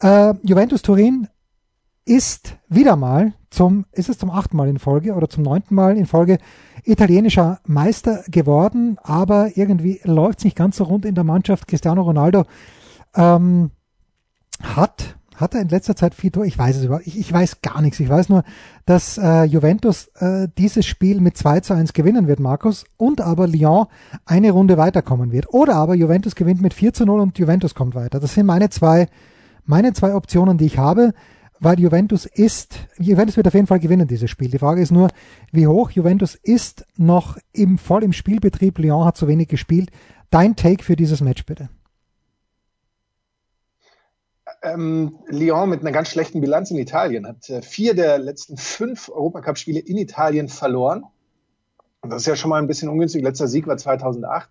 Äh, 0.01 0.35
Juventus 0.43 0.83
Turin 0.83 1.29
ist 2.05 2.57
wieder 2.69 2.97
mal 2.97 3.33
zum, 3.51 3.87
ist 3.93 4.11
es 4.11 4.19
zum 4.19 4.31
achten 4.31 4.59
Mal 4.59 4.69
in 4.69 4.79
Folge 4.79 5.15
oder 5.15 5.29
zum 5.31 5.43
neunten 5.43 5.75
Mal 5.75 5.97
in 5.97 6.05
Folge 6.05 6.39
italienischer 6.85 7.61
Meister 7.67 8.25
geworden, 8.29 8.99
aber 9.03 9.57
irgendwie 9.57 10.01
läuft 10.05 10.41
es 10.41 10.45
nicht 10.45 10.57
ganz 10.57 10.77
so 10.77 10.85
rund 10.85 11.07
in 11.07 11.15
der 11.15 11.25
Mannschaft. 11.25 11.67
Cristiano 11.67 12.03
Ronaldo 12.03 12.45
ähm, 13.15 13.71
hat 14.63 15.18
hat 15.41 15.55
er 15.55 15.61
in 15.61 15.69
letzter 15.69 15.97
Zeit 15.97 16.15
viel 16.15 16.31
Tor? 16.31 16.45
Ich 16.45 16.59
weiß 16.59 16.77
es 16.77 16.85
überhaupt. 16.85 17.07
Ich, 17.07 17.19
ich 17.19 17.33
weiß 17.33 17.63
gar 17.63 17.81
nichts. 17.81 18.01
Ich 18.01 18.09
weiß 18.09 18.29
nur, 18.29 18.45
dass 18.87 19.19
äh, 19.19 19.45
Juventus 19.45 20.09
äh, 20.17 20.49
dieses 20.59 20.87
Spiel 20.87 21.21
mit 21.21 21.37
2 21.37 21.61
zu 21.61 21.75
1 21.75 21.93
gewinnen 21.93 22.27
wird, 22.27 22.41
Markus, 22.41 22.85
und 22.97 23.21
aber 23.21 23.47
Lyon 23.47 23.87
eine 24.27 24.51
Runde 24.51 24.77
weiterkommen 24.77 25.33
wird. 25.33 25.53
Oder 25.53 25.77
aber 25.77 25.95
Juventus 25.95 26.35
gewinnt 26.35 26.61
mit 26.61 26.75
4 26.75 26.93
zu 26.93 27.07
0 27.07 27.21
und 27.21 27.39
Juventus 27.39 27.75
kommt 27.75 27.95
weiter. 27.95 28.21
Das 28.21 28.35
sind 28.35 28.47
meine 28.47 28.69
zwei, 28.71 29.09
meine 29.65 29.93
zwei 29.93 30.15
Optionen, 30.15 30.59
die 30.59 30.67
ich 30.67 30.79
habe, 30.79 31.13
weil 31.61 31.79
Juventus 31.81 32.27
ist, 32.27 32.79
Juventus 32.99 33.37
wird 33.37 33.47
auf 33.47 33.55
jeden 33.55 33.67
Fall 33.67 33.81
gewinnen, 33.81 34.07
dieses 34.07 34.31
Spiel. 34.31 34.51
Die 34.51 34.59
Frage 34.59 34.81
ist 34.81 34.93
nur, 34.93 35.09
wie 35.53 35.67
hoch 35.67 35.91
Juventus 35.91 36.35
ist 36.35 36.85
noch 36.97 37.37
im, 37.53 37.79
voll 37.79 38.05
im 38.05 38.13
Spielbetrieb. 38.13 38.79
Lyon 38.79 39.05
hat 39.05 39.17
zu 39.17 39.29
wenig 39.29 39.49
gespielt. 39.49 39.91
Dein 40.31 40.57
Take 40.57 40.85
für 40.85 40.97
dieses 40.97 41.21
Match 41.21 41.45
bitte. 41.47 41.69
Ähm, 44.63 45.19
Lyon 45.29 45.71
mit 45.71 45.81
einer 45.81 45.93
ganz 45.93 46.09
schlechten 46.09 46.41
Bilanz 46.41 46.71
in 46.71 46.79
Italien 46.79 47.27
hat 47.27 47.49
äh, 47.49 47.63
vier 47.63 47.95
der 47.95 48.19
letzten 48.19 48.57
fünf 48.57 49.09
Europacup-Spiele 49.09 49.79
in 49.79 49.97
Italien 49.97 50.49
verloren. 50.49 51.05
Das 52.03 52.23
ist 52.23 52.27
ja 52.27 52.37
schon 52.37 52.51
mal 52.51 52.61
ein 52.61 52.67
bisschen 52.67 52.89
ungünstig. 52.89 53.23
Letzter 53.23 53.49
Sieg 53.49 53.67
war 53.67 53.77
2008. 53.77 54.51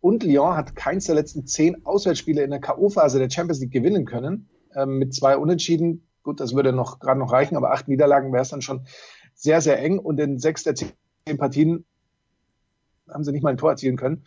Und 0.00 0.22
Lyon 0.24 0.56
hat 0.56 0.74
keins 0.74 1.06
der 1.06 1.14
letzten 1.14 1.46
zehn 1.46 1.84
Auswärtsspiele 1.84 2.42
in 2.42 2.50
der 2.50 2.60
K.O.-Phase 2.60 3.18
der 3.18 3.30
Champions 3.30 3.60
League 3.60 3.72
gewinnen 3.72 4.04
können. 4.04 4.48
Ähm, 4.74 4.98
mit 4.98 5.14
zwei 5.14 5.36
Unentschieden. 5.36 6.06
Gut, 6.22 6.40
das 6.40 6.54
würde 6.54 6.72
noch 6.72 6.98
gerade 6.98 7.18
noch 7.18 7.32
reichen, 7.32 7.56
aber 7.56 7.72
acht 7.72 7.88
Niederlagen 7.88 8.32
wäre 8.32 8.42
es 8.42 8.48
dann 8.48 8.62
schon 8.62 8.86
sehr, 9.34 9.60
sehr 9.60 9.78
eng. 9.78 9.98
Und 9.98 10.18
in 10.18 10.38
sechs 10.38 10.64
der 10.64 10.74
zehn 10.74 10.92
Partien 11.38 11.84
haben 13.08 13.24
sie 13.24 13.32
nicht 13.32 13.42
mal 13.42 13.50
ein 13.50 13.58
Tor 13.58 13.70
erzielen 13.70 13.96
können. 13.96 14.24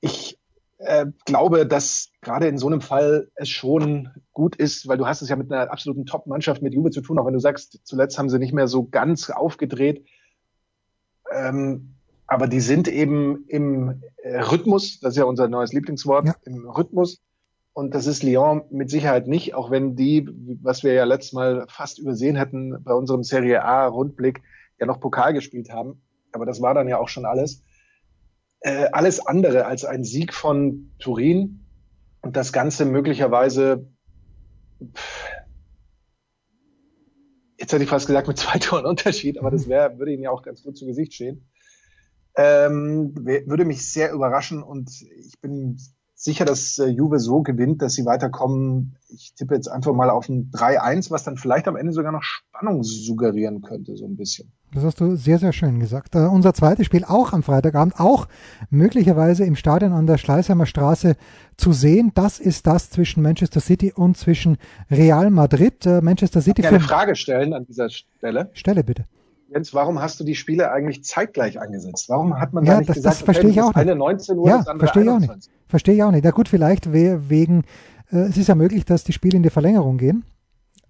Ich 0.00 0.38
äh, 0.84 1.06
glaube, 1.24 1.66
dass 1.66 2.10
gerade 2.20 2.48
in 2.48 2.58
so 2.58 2.66
einem 2.66 2.80
Fall 2.80 3.30
es 3.34 3.48
schon 3.48 4.10
gut 4.32 4.56
ist, 4.56 4.88
weil 4.88 4.98
du 4.98 5.06
hast 5.06 5.22
es 5.22 5.28
ja 5.28 5.36
mit 5.36 5.52
einer 5.52 5.70
absoluten 5.70 6.06
Top-Mannschaft 6.06 6.62
mit 6.62 6.74
Juve 6.74 6.90
zu 6.90 7.00
tun, 7.00 7.18
auch 7.18 7.26
wenn 7.26 7.34
du 7.34 7.40
sagst, 7.40 7.80
zuletzt 7.84 8.18
haben 8.18 8.28
sie 8.28 8.38
nicht 8.38 8.52
mehr 8.52 8.68
so 8.68 8.88
ganz 8.88 9.30
aufgedreht. 9.30 10.04
Ähm, 11.32 11.94
aber 12.26 12.46
die 12.46 12.60
sind 12.60 12.88
eben 12.88 13.44
im 13.48 14.02
äh, 14.22 14.40
Rhythmus, 14.40 15.00
das 15.00 15.12
ist 15.14 15.18
ja 15.18 15.24
unser 15.24 15.48
neues 15.48 15.72
Lieblingswort, 15.72 16.26
ja. 16.26 16.34
im 16.44 16.68
Rhythmus. 16.68 17.20
Und 17.74 17.94
das 17.94 18.06
ist 18.06 18.22
Lyon 18.22 18.62
mit 18.70 18.90
Sicherheit 18.90 19.26
nicht, 19.26 19.54
auch 19.54 19.70
wenn 19.70 19.96
die, 19.96 20.28
was 20.62 20.82
wir 20.82 20.92
ja 20.92 21.04
letztes 21.04 21.32
Mal 21.32 21.66
fast 21.68 21.98
übersehen 21.98 22.36
hätten 22.36 22.82
bei 22.82 22.92
unserem 22.92 23.22
Serie 23.22 23.64
A 23.64 23.86
Rundblick, 23.86 24.42
ja 24.78 24.86
noch 24.86 25.00
Pokal 25.00 25.32
gespielt 25.32 25.70
haben. 25.70 26.02
Aber 26.32 26.44
das 26.44 26.60
war 26.60 26.74
dann 26.74 26.88
ja 26.88 26.98
auch 26.98 27.08
schon 27.08 27.24
alles 27.24 27.62
äh, 28.62 28.88
alles 28.92 29.24
andere 29.24 29.66
als 29.66 29.84
ein 29.84 30.04
Sieg 30.04 30.32
von 30.34 30.92
Turin 30.98 31.66
und 32.20 32.36
das 32.36 32.52
Ganze 32.52 32.84
möglicherweise, 32.84 33.88
pff, 34.80 35.24
jetzt 37.58 37.72
hätte 37.72 37.84
ich 37.84 37.90
fast 37.90 38.06
gesagt 38.06 38.28
mit 38.28 38.38
zwei 38.38 38.58
Toren 38.60 38.86
Unterschied, 38.86 39.38
aber 39.38 39.50
das 39.50 39.68
wäre, 39.68 39.98
würde 39.98 40.12
Ihnen 40.12 40.22
ja 40.22 40.30
auch 40.30 40.42
ganz 40.42 40.62
gut 40.62 40.76
zu 40.76 40.86
Gesicht 40.86 41.14
stehen. 41.14 41.48
Ähm, 42.34 43.14
würde 43.14 43.64
mich 43.64 43.90
sehr 43.92 44.12
überraschen 44.12 44.62
und 44.62 44.90
ich 45.02 45.38
bin 45.40 45.78
sicher, 46.22 46.44
dass 46.44 46.78
äh, 46.78 46.86
Juve 46.86 47.18
so 47.18 47.42
gewinnt, 47.42 47.82
dass 47.82 47.94
sie 47.94 48.06
weiterkommen. 48.06 48.94
Ich 49.08 49.34
tippe 49.34 49.54
jetzt 49.54 49.68
einfach 49.68 49.92
mal 49.92 50.08
auf 50.08 50.28
ein 50.28 50.50
3-1, 50.52 51.10
was 51.10 51.24
dann 51.24 51.36
vielleicht 51.36 51.66
am 51.66 51.74
Ende 51.74 51.92
sogar 51.92 52.12
noch 52.12 52.22
Spannung 52.22 52.84
suggerieren 52.84 53.60
könnte, 53.60 53.96
so 53.96 54.06
ein 54.06 54.16
bisschen. 54.16 54.52
Das 54.72 54.84
hast 54.84 55.00
du 55.00 55.16
sehr, 55.16 55.38
sehr 55.38 55.52
schön 55.52 55.80
gesagt. 55.80 56.14
Uh, 56.14 56.20
unser 56.28 56.54
zweites 56.54 56.86
Spiel 56.86 57.04
auch 57.04 57.32
am 57.32 57.42
Freitagabend, 57.42 57.98
auch 57.98 58.28
möglicherweise 58.70 59.44
im 59.44 59.56
Stadion 59.56 59.92
an 59.92 60.06
der 60.06 60.16
Schleißheimer 60.16 60.66
Straße 60.66 61.16
zu 61.56 61.72
sehen. 61.72 62.12
Das 62.14 62.38
ist 62.38 62.68
das 62.68 62.88
zwischen 62.90 63.22
Manchester 63.22 63.60
City 63.60 63.92
und 63.92 64.16
zwischen 64.16 64.58
Real 64.90 65.30
Madrid. 65.30 65.84
Uh, 65.86 66.00
Manchester 66.02 66.40
City. 66.40 66.62
Ich 66.62 66.68
eine 66.68 66.80
Frage 66.80 67.16
stellen 67.16 67.52
an 67.52 67.66
dieser 67.66 67.90
Stelle. 67.90 68.50
Stelle 68.54 68.84
bitte. 68.84 69.06
Jens, 69.52 69.74
warum 69.74 70.00
hast 70.00 70.18
du 70.18 70.24
die 70.24 70.34
Spiele 70.34 70.72
eigentlich 70.72 71.04
zeitgleich 71.04 71.60
angesetzt? 71.60 72.08
Warum 72.08 72.38
hat 72.40 72.52
man 72.52 72.64
ja, 72.64 72.72
da 72.72 72.78
nicht 72.78 72.88
das, 72.88 72.96
gesagt, 72.96 73.16
das 73.16 73.22
verstehe 73.22 73.50
okay, 73.50 73.58
ich 73.58 73.62
auch 73.62 73.74
eine 73.74 73.94
19 73.94 74.38
Uhr, 74.38 74.48
ja, 74.48 74.58
das 74.58 74.68
andere 74.68 74.86
verstehe 74.86 75.02
ich 75.02 75.08
auch 75.08 75.14
21? 75.14 75.52
nicht. 75.52 75.70
Verstehe 75.70 75.94
ich 75.94 76.02
auch 76.02 76.10
nicht. 76.10 76.24
Na 76.24 76.30
gut, 76.30 76.48
vielleicht 76.48 76.92
wegen, 76.92 77.64
äh, 78.10 78.16
es 78.16 78.36
ist 78.36 78.48
ja 78.48 78.54
möglich, 78.54 78.84
dass 78.84 79.04
die 79.04 79.12
Spiele 79.12 79.36
in 79.36 79.42
die 79.42 79.50
Verlängerung 79.50 79.98
gehen. 79.98 80.24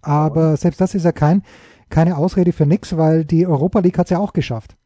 Aber 0.00 0.56
selbst 0.56 0.80
das 0.80 0.94
ist 0.94 1.04
ja 1.04 1.12
kein, 1.12 1.42
keine 1.88 2.16
Ausrede 2.16 2.52
für 2.52 2.66
nichts, 2.66 2.96
weil 2.96 3.24
die 3.24 3.46
Europa 3.46 3.80
League 3.80 3.98
hat 3.98 4.06
es 4.06 4.10
ja 4.10 4.18
auch 4.18 4.32
geschafft. 4.32 4.76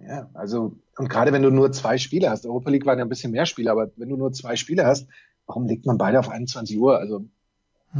Ja, 0.00 0.28
also, 0.34 0.76
und 0.98 1.08
gerade 1.08 1.32
wenn 1.32 1.42
du 1.42 1.50
nur 1.50 1.72
zwei 1.72 1.98
Spiele 1.98 2.30
hast, 2.30 2.46
Europa 2.46 2.70
League 2.70 2.86
waren 2.86 2.98
ja 2.98 3.04
ein 3.04 3.08
bisschen 3.08 3.32
mehr 3.32 3.46
Spiele, 3.46 3.70
aber 3.70 3.90
wenn 3.96 4.08
du 4.08 4.16
nur 4.16 4.32
zwei 4.32 4.56
Spiele 4.56 4.86
hast, 4.86 5.08
warum 5.46 5.66
legt 5.66 5.86
man 5.86 5.98
beide 5.98 6.18
auf 6.18 6.28
21 6.28 6.78
Uhr? 6.78 6.98
Also, 6.98 7.24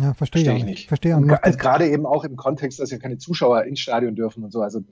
ja, 0.01 0.15
verstehe, 0.15 0.45
verstehe 0.45 0.59
ich 0.59 0.65
nicht. 0.65 0.89
Verstehe 0.89 1.17
und 1.17 1.31
also 1.31 1.59
gerade 1.59 1.89
eben 1.89 2.07
auch 2.07 2.25
im 2.25 2.37
Kontext, 2.37 2.79
dass 2.81 2.91
ja 2.91 2.99
keine 2.99 3.19
Zuschauer 3.19 3.65
ins 3.65 3.81
Stadion 3.81 4.15
dürfen 4.15 4.45
und 4.45 4.53
so. 4.53 4.61
Also 4.61 4.83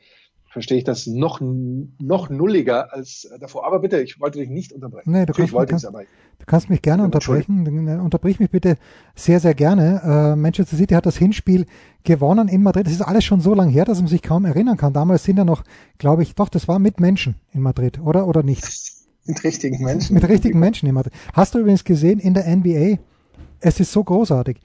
verstehe 0.55 0.79
ich 0.79 0.85
das 0.85 1.07
noch, 1.09 1.41
noch 1.41 2.31
nulliger 2.31 2.93
als 2.95 3.29
davor. 3.41 3.67
Aber 3.67 3.81
bitte, 3.81 4.01
ich 4.01 4.21
wollte 4.21 4.39
dich 4.39 4.49
nicht 4.49 4.73
unterbrechen. 4.73 5.11
Nee, 5.11 5.27
du 5.27 5.33
kannst, 5.33 5.53
wollte 5.53 5.71
kannst, 5.71 5.85
du 5.85 6.47
kannst 6.47 6.71
mich 6.71 6.81
gerne 6.81 7.03
unterbrechen. 7.03 7.67
Unterbrich 8.01 8.39
mich 8.39 8.51
bitte 8.51 8.77
sehr, 9.17 9.41
sehr 9.41 9.55
gerne. 9.55 10.01
Äh, 10.05 10.37
Manchester 10.37 10.77
City 10.77 10.95
hat 10.95 11.07
das 11.07 11.17
Hinspiel 11.17 11.67
gewonnen 12.05 12.47
in 12.47 12.63
Madrid. 12.63 12.87
Das 12.87 12.93
ist 12.93 13.03
alles 13.03 13.25
schon 13.25 13.41
so 13.41 13.53
lange 13.53 13.73
her, 13.73 13.85
dass 13.85 13.99
man 13.99 14.07
sich 14.07 14.23
kaum 14.23 14.45
erinnern 14.45 14.77
kann. 14.77 14.93
Damals 14.93 15.25
sind 15.25 15.39
ja 15.39 15.45
noch, 15.45 15.65
glaube 15.99 16.23
ich, 16.23 16.37
doch, 16.37 16.49
das 16.49 16.69
war 16.69 16.79
mit 16.79 17.01
Menschen 17.01 17.35
in 17.53 17.61
Madrid, 17.61 18.01
oder? 18.01 18.29
Oder 18.29 18.43
nicht? 18.43 18.65
Mit 19.27 19.43
richtigen 19.43 19.83
Menschen. 19.83 20.13
Mit 20.13 20.29
richtigen 20.29 20.59
Menschen 20.59 20.87
in 20.87 20.95
Madrid. 20.95 21.15
Hast 21.33 21.55
du 21.55 21.59
übrigens 21.59 21.83
gesehen 21.83 22.21
in 22.21 22.35
der 22.35 22.45
NBA? 22.55 22.99
Es 23.59 23.81
ist 23.81 23.91
so 23.91 24.05
großartig. 24.05 24.61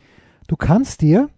Du 0.50 0.58
kannst 0.58 1.02
dir 1.02 1.30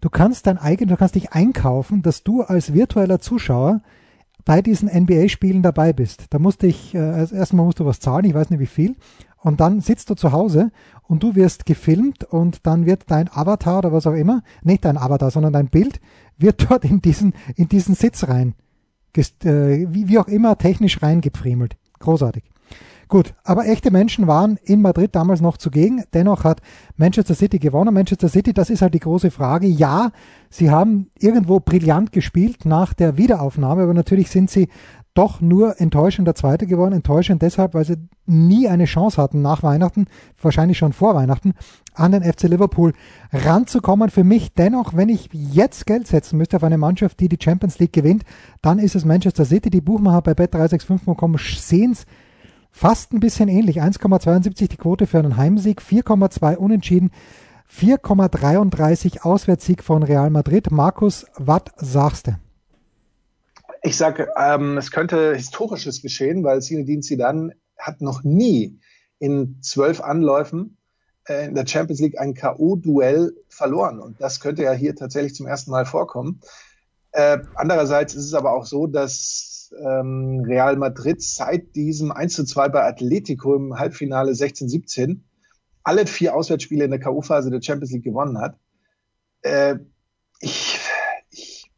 Du 0.00 0.10
kannst 0.10 0.46
dein 0.46 0.58
eigen, 0.58 0.88
du 0.88 0.96
kannst 0.96 1.16
dich 1.16 1.32
einkaufen, 1.32 2.02
dass 2.02 2.22
du 2.22 2.42
als 2.42 2.72
virtueller 2.72 3.18
Zuschauer 3.18 3.82
bei 4.44 4.62
diesen 4.62 4.88
NBA-Spielen 4.88 5.62
dabei 5.62 5.92
bist. 5.92 6.26
Da 6.30 6.38
musst 6.38 6.62
ich, 6.62 6.94
äh, 6.94 7.34
erstmal 7.34 7.66
musst 7.66 7.80
du 7.80 7.84
was 7.84 7.98
zahlen, 7.98 8.24
ich 8.24 8.34
weiß 8.34 8.50
nicht 8.50 8.60
wie 8.60 8.66
viel, 8.66 8.94
und 9.38 9.60
dann 9.60 9.80
sitzt 9.80 10.08
du 10.10 10.14
zu 10.14 10.32
Hause 10.32 10.70
und 11.02 11.22
du 11.22 11.34
wirst 11.34 11.66
gefilmt 11.66 12.24
und 12.24 12.66
dann 12.66 12.86
wird 12.86 13.10
dein 13.10 13.28
Avatar 13.30 13.78
oder 13.78 13.92
was 13.92 14.06
auch 14.06 14.14
immer, 14.14 14.42
nicht 14.62 14.84
dein 14.84 14.96
Avatar, 14.96 15.30
sondern 15.30 15.52
dein 15.52 15.68
Bild, 15.68 16.00
wird 16.36 16.64
dort 16.70 16.84
in 16.84 17.02
diesen, 17.02 17.34
in 17.56 17.68
diesen 17.68 17.96
Sitz 17.96 18.28
rein, 18.28 18.54
äh, 19.16 19.86
wie, 19.90 20.08
wie 20.08 20.18
auch 20.18 20.28
immer 20.28 20.56
technisch 20.58 21.02
reingepfriemelt. 21.02 21.76
Großartig. 21.98 22.44
Gut, 23.08 23.32
aber 23.42 23.66
echte 23.66 23.90
Menschen 23.90 24.26
waren 24.26 24.58
in 24.62 24.82
Madrid 24.82 25.14
damals 25.14 25.40
noch 25.40 25.56
zugegen. 25.56 26.04
Dennoch 26.12 26.44
hat 26.44 26.60
Manchester 26.96 27.34
City 27.34 27.58
gewonnen. 27.58 27.94
Manchester 27.94 28.28
City, 28.28 28.52
das 28.52 28.68
ist 28.68 28.82
halt 28.82 28.92
die 28.92 29.00
große 29.00 29.30
Frage. 29.30 29.66
Ja, 29.66 30.10
sie 30.50 30.70
haben 30.70 31.10
irgendwo 31.18 31.58
brillant 31.58 32.12
gespielt 32.12 32.66
nach 32.66 32.92
der 32.92 33.16
Wiederaufnahme, 33.16 33.82
aber 33.82 33.94
natürlich 33.94 34.28
sind 34.30 34.50
sie 34.50 34.68
doch 35.14 35.40
nur 35.40 35.80
enttäuschender 35.80 36.34
Zweiter 36.34 36.66
geworden. 36.66 36.92
Enttäuschend 36.92 37.40
deshalb, 37.40 37.72
weil 37.72 37.86
sie 37.86 37.96
nie 38.26 38.68
eine 38.68 38.84
Chance 38.84 39.20
hatten 39.20 39.40
nach 39.40 39.62
Weihnachten, 39.62 40.04
wahrscheinlich 40.40 40.76
schon 40.76 40.92
vor 40.92 41.14
Weihnachten, 41.14 41.54
an 41.94 42.12
den 42.12 42.22
FC 42.22 42.42
Liverpool 42.42 42.92
ranzukommen. 43.32 44.10
Für 44.10 44.22
mich 44.22 44.52
dennoch, 44.52 44.94
wenn 44.94 45.08
ich 45.08 45.30
jetzt 45.32 45.86
Geld 45.86 46.06
setzen 46.06 46.36
müsste 46.36 46.58
auf 46.58 46.62
eine 46.62 46.78
Mannschaft, 46.78 47.20
die 47.20 47.30
die 47.30 47.42
Champions 47.42 47.78
League 47.78 47.94
gewinnt, 47.94 48.24
dann 48.60 48.78
ist 48.78 48.94
es 48.94 49.06
Manchester 49.06 49.46
City. 49.46 49.70
Die 49.70 49.80
Buchmacher 49.80 50.20
bei 50.20 50.32
bet365.com 50.32 51.36
sehen 51.38 51.92
es 51.92 52.04
fast 52.70 53.12
ein 53.12 53.20
bisschen 53.20 53.48
ähnlich. 53.48 53.80
1,72 53.80 54.68
die 54.68 54.76
Quote 54.76 55.06
für 55.06 55.18
einen 55.18 55.36
Heimsieg, 55.36 55.80
4,2 55.80 56.56
Unentschieden, 56.56 57.10
4,33 57.70 59.22
Auswärtssieg 59.22 59.82
von 59.82 60.02
Real 60.02 60.30
Madrid. 60.30 60.70
Markus, 60.70 61.26
was 61.36 61.62
sagst 61.76 62.28
du? 62.28 62.38
Ich 63.82 63.96
sage, 63.96 64.28
ähm, 64.36 64.78
es 64.78 64.90
könnte 64.90 65.34
historisches 65.34 66.02
geschehen, 66.02 66.42
weil 66.42 66.62
Zinedine 66.62 67.00
Zidane 67.00 67.54
hat 67.76 68.00
noch 68.00 68.24
nie 68.24 68.80
in 69.18 69.58
zwölf 69.62 70.00
Anläufen 70.00 70.78
äh, 71.28 71.46
in 71.46 71.54
der 71.54 71.66
Champions 71.66 72.00
League 72.00 72.18
ein 72.18 72.34
K.O.-Duell 72.34 73.32
verloren. 73.48 74.00
Und 74.00 74.20
das 74.20 74.40
könnte 74.40 74.62
ja 74.62 74.72
hier 74.72 74.96
tatsächlich 74.96 75.34
zum 75.34 75.46
ersten 75.46 75.70
Mal 75.70 75.86
vorkommen. 75.86 76.40
Äh, 77.12 77.38
andererseits 77.54 78.14
ist 78.14 78.24
es 78.24 78.34
aber 78.34 78.52
auch 78.52 78.66
so, 78.66 78.86
dass 78.86 79.57
ähm, 79.72 80.44
Real 80.46 80.76
Madrid 80.76 81.22
seit 81.22 81.74
diesem 81.76 82.12
1 82.12 82.34
zu 82.34 82.44
2 82.44 82.68
bei 82.68 82.84
Atletico 82.84 83.54
im 83.54 83.78
Halbfinale 83.78 84.32
16-17 84.32 85.20
alle 85.88 86.06
vier 86.06 86.34
Auswärtsspiele 86.34 86.84
in 86.84 86.90
der 86.90 87.00
K.O.-Phase 87.00 87.50
der 87.50 87.62
Champions 87.62 87.92
League 87.92 88.04
gewonnen 88.04 88.38
hat. 88.38 88.58
Äh, 89.40 89.76
ich, 90.40 90.78
ich 91.30 91.70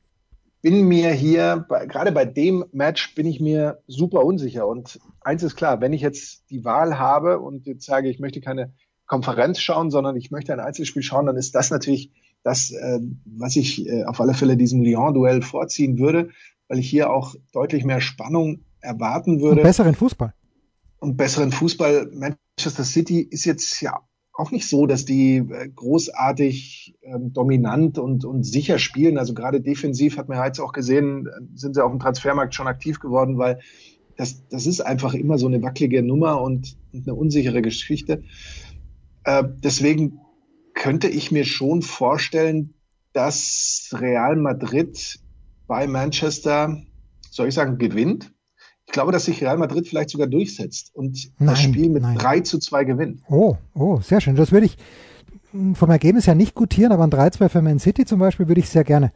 bin 0.63 0.89
mir 0.89 1.13
hier, 1.13 1.65
bei, 1.69 1.87
gerade 1.87 2.11
bei 2.11 2.25
dem 2.25 2.65
Match 2.73 3.15
bin 3.15 3.27
ich 3.27 3.41
mir 3.41 3.83
super 3.87 4.25
unsicher. 4.25 4.67
Und 4.67 4.99
eins 5.21 5.45
ist 5.45 5.55
klar, 5.55 5.81
wenn 5.81 5.93
ich 5.93 6.01
jetzt 6.01 6.51
die 6.51 6.65
Wahl 6.65 6.99
habe 6.99 7.39
und 7.39 7.67
jetzt 7.67 7.87
sage, 7.87 8.11
ich 8.11 8.19
möchte 8.19 8.41
keine 8.41 8.73
Konferenz 9.07 9.61
schauen, 9.61 9.91
sondern 9.93 10.17
ich 10.17 10.33
möchte 10.33 10.53
ein 10.53 10.61
Einzelspiel 10.61 11.03
schauen, 11.03 11.27
dann 11.27 11.37
ist 11.37 11.55
das 11.55 11.71
natürlich 11.71 12.11
das, 12.43 12.73
äh, 12.73 12.99
was 13.25 13.55
ich 13.55 13.87
äh, 13.87 14.05
auf 14.05 14.21
alle 14.21 14.35
Fälle 14.35 14.57
diesem 14.57 14.83
Lyon-Duell 14.83 15.43
vorziehen 15.43 15.99
würde 15.99 16.31
weil 16.71 16.79
ich 16.79 16.89
hier 16.89 17.11
auch 17.11 17.35
deutlich 17.53 17.85
mehr 17.85 18.01
Spannung 18.01 18.61
erwarten 18.81 19.41
würde. 19.41 19.61
Und 19.61 19.65
besseren 19.65 19.97
Fußball. 19.97 20.33
Und 21.01 21.17
besseren 21.17 21.51
Fußball. 21.51 22.13
Manchester 22.15 22.85
City 22.85 23.21
ist 23.21 23.45
jetzt 23.45 23.81
ja 23.81 23.99
auch 24.33 24.53
nicht 24.53 24.69
so, 24.69 24.87
dass 24.87 25.05
die 25.05 25.39
äh, 25.39 25.69
großartig 25.69 26.95
ähm, 27.03 27.33
dominant 27.33 27.99
und, 27.99 28.25
und 28.25 28.45
sicher 28.45 28.79
spielen. 28.79 29.19
Also 29.19 29.35
gerade 29.35 29.61
defensiv 29.61 30.17
hat 30.17 30.29
man 30.29 30.39
ja 30.39 30.47
jetzt 30.47 30.61
auch 30.61 30.73
gesehen, 30.73 31.29
sind 31.57 31.75
sie 31.75 31.85
auf 31.85 31.91
dem 31.91 31.99
Transfermarkt 31.99 32.55
schon 32.55 32.69
aktiv 32.69 33.01
geworden, 33.01 33.37
weil 33.37 33.59
das, 34.17 34.47
das 34.49 34.67
ist 34.67 34.81
einfach 34.81 35.15
immer 35.15 35.39
so 35.39 35.49
eine 35.49 35.63
wackelige 35.63 36.05
Nummer 36.05 36.41
und, 36.41 36.77
und 36.93 37.09
eine 37.09 37.17
unsichere 37.17 37.63
Geschichte. 37.63 38.23
Äh, 39.25 39.43
deswegen 39.65 40.21
könnte 40.75 41.09
ich 41.09 41.33
mir 41.33 41.45
schon 41.45 41.83
vorstellen, 41.83 42.75
dass 43.13 43.91
Real 43.93 44.37
Madrid 44.37 45.19
bei 45.71 45.87
Manchester, 45.87 46.83
soll 47.31 47.47
ich 47.47 47.55
sagen, 47.55 47.79
gewinnt. 47.79 48.33
Ich 48.87 48.93
glaube, 48.93 49.13
dass 49.13 49.27
sich 49.27 49.41
Real 49.41 49.57
Madrid 49.57 49.87
vielleicht 49.87 50.11
sogar 50.11 50.27
durchsetzt 50.27 50.91
und 50.97 51.31
nein, 51.39 51.47
das 51.47 51.63
Spiel 51.63 51.91
mit 51.91 52.03
nein. 52.03 52.19
3 52.19 52.41
zu 52.41 52.59
2 52.59 52.83
gewinnt. 52.83 53.23
Oh, 53.29 53.57
oh, 53.73 54.01
sehr 54.01 54.21
schön. 54.21 54.35
Das 54.35 54.51
würde 54.51 54.67
ich 54.67 54.77
vom 55.75 55.91
Ergebnis 55.91 56.27
her 56.27 56.35
nicht 56.35 56.57
gutieren, 56.57 56.91
aber 56.91 57.05
ein 57.05 57.13
3-2 57.13 57.49
für 57.49 57.63
Man 57.63 57.79
City 57.79 58.05
zum 58.05 58.19
Beispiel 58.19 58.49
würde 58.49 58.61
ich 58.61 58.69
sehr 58.69 58.83
gerne 58.83 59.13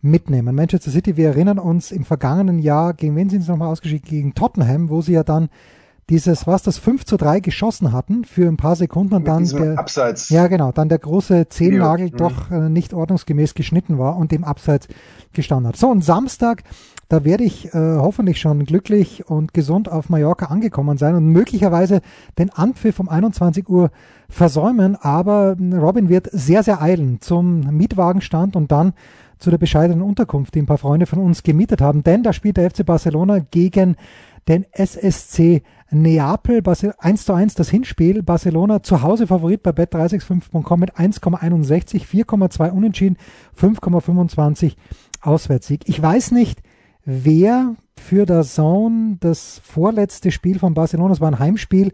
mitnehmen. 0.00 0.54
Manchester 0.54 0.92
City, 0.92 1.16
wir 1.16 1.26
erinnern 1.26 1.58
uns 1.58 1.90
im 1.90 2.04
vergangenen 2.04 2.60
Jahr, 2.60 2.94
gegen 2.94 3.16
wen 3.16 3.28
sind 3.28 3.42
sie 3.42 3.50
nochmal 3.50 3.72
ausgeschieden? 3.72 4.08
Gegen 4.08 4.34
Tottenham, 4.34 4.90
wo 4.90 5.02
sie 5.02 5.14
ja 5.14 5.24
dann 5.24 5.48
dieses, 6.08 6.46
was 6.46 6.62
das 6.62 6.78
5 6.78 7.04
zu 7.04 7.16
3 7.16 7.40
geschossen 7.40 7.92
hatten 7.92 8.24
für 8.24 8.46
ein 8.46 8.56
paar 8.56 8.76
Sekunden 8.76 9.14
und 9.14 9.26
dann 9.26 9.44
der, 9.44 9.78
Abseits. 9.78 10.28
ja 10.28 10.46
genau, 10.46 10.70
dann 10.70 10.88
der 10.88 10.98
große 10.98 11.48
Zehennagel 11.48 12.06
mhm. 12.06 12.16
doch 12.16 12.50
äh, 12.50 12.68
nicht 12.68 12.94
ordnungsgemäß 12.94 13.54
geschnitten 13.54 13.98
war 13.98 14.16
und 14.16 14.32
im 14.32 14.44
Abseits 14.44 14.86
gestanden 15.32 15.68
hat. 15.68 15.76
So, 15.76 15.88
und 15.88 16.04
Samstag 16.04 16.62
Da 17.08 17.24
werde 17.24 17.44
ich 17.44 17.66
äh, 17.66 17.70
hoffentlich 17.72 18.40
schon 18.40 18.64
glücklich 18.64 19.28
und 19.28 19.54
gesund 19.54 19.90
auf 19.90 20.08
Mallorca 20.08 20.46
angekommen 20.46 20.98
sein 20.98 21.14
und 21.14 21.26
möglicherweise 21.26 22.00
den 22.36 22.50
Anpfiff 22.50 22.98
um 22.98 23.08
21 23.08 23.68
Uhr 23.68 23.90
versäumen. 24.28 24.96
Aber 24.96 25.56
Robin 25.72 26.08
wird 26.08 26.28
sehr, 26.32 26.64
sehr 26.64 26.82
eilen 26.82 27.20
zum 27.20 27.60
Mietwagenstand 27.76 28.56
und 28.56 28.72
dann 28.72 28.92
zu 29.38 29.50
der 29.50 29.58
bescheidenen 29.58 30.02
Unterkunft, 30.02 30.54
die 30.54 30.62
ein 30.62 30.66
paar 30.66 30.78
Freunde 30.78 31.06
von 31.06 31.20
uns 31.20 31.44
gemietet 31.44 31.80
haben. 31.80 32.02
Denn 32.02 32.24
da 32.24 32.32
spielt 32.32 32.56
der 32.56 32.70
FC 32.70 32.84
Barcelona 32.84 33.38
gegen 33.38 33.96
den 34.48 34.64
SSC 34.72 35.62
Neapel, 35.90 36.62
1 36.98 37.24
zu 37.24 37.32
1 37.32 37.54
das 37.54 37.70
Hinspiel, 37.70 38.22
Barcelona 38.22 38.82
zu 38.82 39.02
Hause 39.02 39.26
Favorit 39.26 39.62
bei 39.62 39.70
bet365.com 39.70 40.80
mit 40.80 40.94
1,61, 40.94 42.04
4,2 42.04 42.70
Unentschieden, 42.70 43.16
5,25 43.58 44.74
Auswärtssieg. 45.20 45.82
Ich 45.86 46.00
weiß 46.02 46.32
nicht, 46.32 46.62
wer 47.04 47.76
für 47.98 48.26
der 48.26 48.42
Zone 48.42 49.16
das 49.20 49.60
vorletzte 49.64 50.30
Spiel 50.30 50.58
von 50.58 50.74
Barcelona, 50.74 51.10
das 51.10 51.20
war 51.20 51.30
ein 51.30 51.38
Heimspiel, 51.38 51.92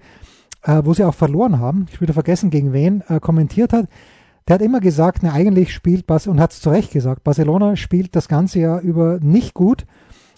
äh, 0.62 0.82
wo 0.84 0.94
sie 0.94 1.04
auch 1.04 1.14
verloren 1.14 1.58
haben, 1.58 1.86
ich 1.90 2.00
würde 2.00 2.12
vergessen 2.12 2.50
gegen 2.50 2.72
wen, 2.72 3.02
äh, 3.08 3.20
kommentiert 3.20 3.72
hat. 3.72 3.88
Der 4.48 4.54
hat 4.54 4.62
immer 4.62 4.80
gesagt, 4.80 5.22
ne, 5.22 5.32
eigentlich 5.32 5.72
spielt 5.72 6.06
Barcelona, 6.06 6.38
und 6.38 6.42
hat 6.42 6.52
es 6.52 6.60
zu 6.60 6.70
Recht 6.70 6.92
gesagt, 6.92 7.24
Barcelona 7.24 7.76
spielt 7.76 8.16
das 8.16 8.28
ganze 8.28 8.58
Jahr 8.58 8.80
über 8.80 9.18
nicht 9.20 9.54
gut. 9.54 9.86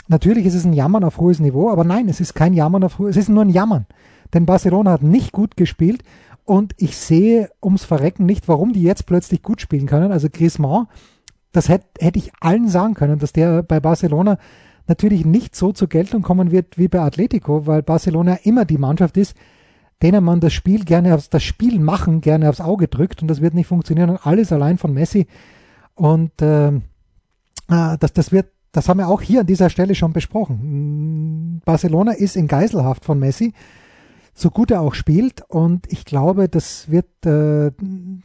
Natürlich 0.09 0.47
ist 0.47 0.55
es 0.55 0.65
ein 0.65 0.75
Jammern 0.75 1.05
auf 1.05 1.19
hohes 1.19 1.41
Niveau, 1.41 1.71
aber 1.71 1.85
nein, 1.85 2.09
es 2.09 2.21
ist 2.21 2.35
kein 2.35 2.53
Jammern 2.53 2.85
auf 2.85 2.99
hohes, 2.99 3.17
es 3.17 3.25
ist 3.25 3.29
nur 3.29 3.45
ein 3.45 3.51
Jammern. 3.51 3.87
Denn 4.35 4.47
Barcelona 4.47 4.93
hat 4.93 5.03
nicht 5.03 5.33
gut 5.33 5.57
gespielt 5.57 6.03
und 6.45 6.75
ich 6.77 6.97
sehe 6.97 7.51
ums 7.63 7.85
Verrecken 7.85 8.27
nicht, 8.27 8.49
warum 8.49 8.73
die 8.73 8.83
jetzt 8.83 9.07
plötzlich 9.07 9.43
gut 9.43 9.61
spielen 9.61 9.87
können. 9.87 10.13
Also 10.13 10.29
Griezmann, 10.31 10.89
das 11.53 11.69
hätte 11.69 11.87
hätt 11.99 12.17
ich 12.17 12.33
allen 12.41 12.69
sagen 12.69 12.95
können, 12.95 13.19
dass 13.19 13.33
der 13.33 13.63
bei 13.63 13.81
Barcelona 13.81 14.39
natürlich 14.87 15.25
nicht 15.25 15.57
so 15.57 15.73
zur 15.73 15.89
Geltung 15.89 16.23
kommen 16.23 16.51
wird 16.51 16.77
wie 16.77 16.89
bei 16.89 17.01
Atletico, 17.01 17.67
weil 17.67 17.83
Barcelona 17.83 18.35
immer 18.43 18.65
die 18.67 18.77
Mannschaft 18.77 19.17
ist, 19.17 19.35
denen 20.03 20.23
man 20.25 20.41
das 20.41 20.53
Spiel 20.53 20.85
gerne 20.85 21.15
aufs, 21.15 21.31
das 21.31 21.43
Spiel 21.43 21.81
machen 21.81 22.21
gerne 22.21 22.51
aufs 22.51 22.61
Auge 22.61 22.89
drückt 22.89 23.23
und 23.23 23.29
das 23.29 23.41
wird 23.41 23.55
nicht 23.55 23.69
funktionieren 23.69 24.11
und 24.11 24.27
alles 24.27 24.53
allein 24.53 24.77
von 24.77 24.93
Messi 24.93 25.27
und 25.95 26.43
äh, 26.43 26.69
äh 26.69 26.81
das, 27.99 28.13
das 28.13 28.33
wird 28.33 28.49
das 28.75 28.89
haben 28.89 28.99
wir 28.99 29.09
auch 29.09 29.23
hier 29.23 29.41
an 29.41 29.47
dieser 29.47 29.71
Stelle 29.71 29.95
schon 29.95 30.13
besprochen. 30.13 31.63
Barcelona 31.65 32.13
ist 32.13 32.37
in 32.37 32.49
Geiselhaft 32.49 33.05
von 33.05 33.21
Messi, 33.21 33.55
so 34.35 34.51
gut 34.51 34.73
er 34.73 34.81
auch 34.81 34.95
spielt. 34.95 35.43
Und 35.49 35.91
ich 35.93 36.05
glaube, 36.05 36.49
das 36.49 36.91
wird, 36.91 37.07
äh, 37.25 37.71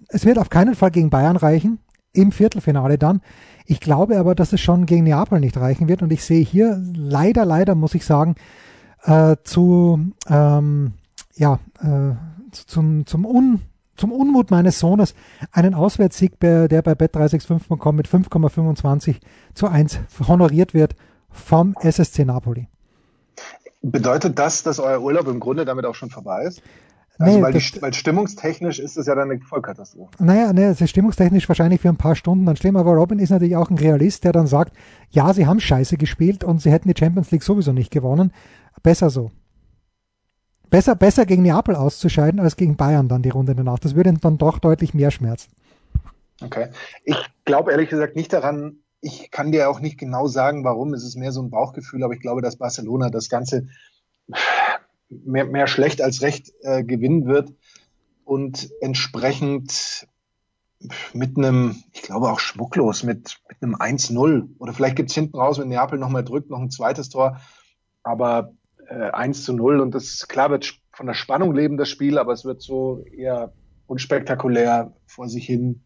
es 0.07 0.25
wird 0.25 0.39
auf 0.39 0.49
keinen 0.49 0.73
Fall 0.73 0.89
gegen 0.89 1.11
Bayern 1.11 1.37
reichen, 1.37 1.77
im 2.13 2.31
Viertelfinale 2.31 2.97
dann. 2.97 3.21
Ich 3.67 3.79
glaube 3.79 4.17
aber, 4.17 4.33
dass 4.33 4.51
es 4.51 4.59
schon 4.59 4.87
gegen 4.87 5.03
Neapel 5.03 5.39
nicht 5.39 5.55
reichen 5.55 5.87
wird. 5.87 6.01
Und 6.01 6.11
ich 6.11 6.23
sehe 6.23 6.43
hier 6.43 6.81
leider, 6.95 7.45
leider, 7.45 7.75
muss 7.75 7.93
ich 7.93 8.03
sagen, 8.03 8.33
äh, 9.03 9.35
zu, 9.43 9.99
ähm, 10.27 10.93
ja, 11.35 11.59
äh, 11.79 12.15
zum, 12.51 13.05
zum 13.05 13.23
Un, 13.23 13.61
zum 13.99 14.11
Unmut 14.11 14.51
meines 14.51 14.79
Sohnes 14.79 15.13
einen 15.51 15.73
Auswärtssieg, 15.73 16.39
der 16.39 16.67
bei 16.67 16.93
bet365.com 16.93 17.95
mit 17.95 18.07
5,25 18.07 19.17
zu 19.53 19.67
1 19.67 19.99
honoriert 20.27 20.73
wird 20.73 20.95
vom 21.29 21.75
SSC 21.81 22.25
Napoli. 22.25 22.67
Bedeutet 23.81 24.39
das, 24.39 24.63
dass 24.63 24.79
euer 24.79 25.01
Urlaub 25.01 25.27
im 25.27 25.39
Grunde 25.39 25.65
damit 25.65 25.85
auch 25.85 25.95
schon 25.95 26.09
vorbei 26.09 26.43
ist? 26.43 26.61
Also 27.17 27.37
nee, 27.37 27.43
weil, 27.43 27.51
die, 27.51 27.81
weil 27.81 27.93
stimmungstechnisch 27.93 28.79
ist 28.79 28.97
es 28.97 29.05
ja 29.05 29.13
dann 29.13 29.29
eine 29.29 29.41
Vollkatastrophe. 29.41 30.11
Naja, 30.23 30.53
nee, 30.53 30.63
es 30.63 30.79
ist 30.79 30.89
stimmungstechnisch 30.89 31.49
wahrscheinlich 31.49 31.81
für 31.81 31.89
ein 31.89 31.97
paar 31.97 32.15
Stunden 32.15 32.45
dann 32.45 32.55
schlimm, 32.55 32.77
aber 32.77 32.93
Robin 32.93 33.19
ist 33.19 33.29
natürlich 33.29 33.57
auch 33.57 33.69
ein 33.69 33.77
Realist, 33.77 34.23
der 34.23 34.31
dann 34.31 34.47
sagt, 34.47 34.73
ja, 35.09 35.33
sie 35.33 35.45
haben 35.45 35.59
scheiße 35.59 35.97
gespielt 35.97 36.45
und 36.45 36.61
sie 36.61 36.71
hätten 36.71 36.87
die 36.87 36.97
Champions 36.97 37.31
League 37.31 37.43
sowieso 37.43 37.73
nicht 37.73 37.91
gewonnen. 37.91 38.31
Besser 38.83 39.09
so. 39.09 39.31
Besser, 40.69 40.95
besser 40.95 41.25
gegen 41.25 41.43
Neapel 41.43 41.75
auszuscheiden 41.75 42.39
als 42.39 42.55
gegen 42.55 42.75
Bayern 42.75 43.07
dann 43.07 43.23
die 43.23 43.29
Runde 43.29 43.55
danach. 43.55 43.79
Das 43.79 43.95
würde 43.95 44.13
dann 44.13 44.37
doch 44.37 44.59
deutlich 44.59 44.93
mehr 44.93 45.11
schmerzen. 45.11 45.51
Okay. 46.41 46.69
Ich 47.03 47.17
glaube 47.45 47.71
ehrlich 47.71 47.89
gesagt 47.89 48.15
nicht 48.15 48.31
daran, 48.31 48.77
ich 49.01 49.31
kann 49.31 49.51
dir 49.51 49.69
auch 49.69 49.79
nicht 49.79 49.97
genau 49.97 50.27
sagen, 50.27 50.63
warum. 50.63 50.93
Es 50.93 51.03
ist 51.03 51.15
mehr 51.15 51.31
so 51.31 51.41
ein 51.41 51.49
Bauchgefühl, 51.49 52.03
aber 52.03 52.13
ich 52.13 52.19
glaube, 52.19 52.41
dass 52.41 52.57
Barcelona 52.57 53.09
das 53.09 53.29
Ganze 53.29 53.67
mehr, 55.09 55.45
mehr 55.45 55.67
schlecht 55.67 56.01
als 56.01 56.21
recht 56.21 56.53
äh, 56.61 56.83
gewinnen 56.83 57.25
wird 57.25 57.53
und 58.23 58.69
entsprechend 58.81 60.07
mit 61.13 61.37
einem, 61.37 61.83
ich 61.91 62.03
glaube 62.03 62.29
auch 62.29 62.39
schmucklos, 62.39 63.03
mit, 63.03 63.37
mit 63.49 63.61
einem 63.61 63.75
1-0 63.75 64.49
oder 64.59 64.73
vielleicht 64.73 64.95
gibt's 64.95 65.13
hinten 65.13 65.37
raus, 65.37 65.59
wenn 65.59 65.67
Neapel 65.67 65.99
nochmal 65.99 66.23
drückt, 66.23 66.49
noch 66.49 66.59
ein 66.59 66.71
zweites 66.71 67.09
Tor, 67.09 67.39
aber 68.03 68.53
äh, 68.89 69.11
1 69.11 69.43
zu 69.43 69.53
0 69.53 69.79
und 69.79 69.95
das 69.95 70.27
klar 70.27 70.49
wird 70.49 70.79
von 70.91 71.05
der 71.05 71.13
Spannung 71.13 71.53
leben, 71.55 71.77
das 71.77 71.89
Spiel, 71.89 72.17
aber 72.17 72.33
es 72.33 72.43
wird 72.43 72.61
so 72.61 73.03
eher 73.05 73.53
unspektakulär 73.87 74.93
vor 75.05 75.29
sich 75.29 75.45
hin 75.45 75.83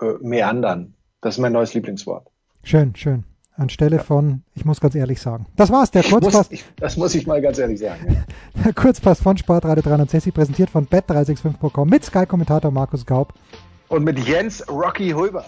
äh, 0.00 0.14
meandern. 0.20 0.94
Das 1.20 1.36
ist 1.36 1.40
mein 1.40 1.52
neues 1.52 1.74
Lieblingswort. 1.74 2.28
Schön, 2.62 2.94
schön. 2.96 3.24
Anstelle 3.56 3.96
ja. 3.96 4.02
von, 4.02 4.42
ich 4.54 4.64
muss 4.64 4.80
ganz 4.80 4.94
ehrlich 4.96 5.20
sagen. 5.20 5.46
Das 5.54 5.70
war's, 5.70 5.90
der 5.90 6.02
Kurzpass. 6.02 6.34
Muss, 6.34 6.50
ich, 6.50 6.64
das 6.76 6.96
muss 6.96 7.14
ich 7.14 7.26
mal 7.26 7.40
ganz 7.40 7.58
ehrlich 7.58 7.78
sagen. 7.78 8.12
Ja. 8.12 8.24
Der 8.64 8.72
Kurzpass 8.72 9.20
von 9.20 9.36
Sportradio 9.36 9.82
360 9.82 10.34
präsentiert 10.34 10.70
von 10.70 10.86
bet365.com 10.88 11.88
mit 11.88 12.04
Sky-Kommentator 12.04 12.70
Markus 12.70 13.06
Gaub. 13.06 13.32
Und 13.88 14.02
mit 14.02 14.18
Jens 14.18 14.66
Rocky 14.68 15.10
Hulber. 15.10 15.44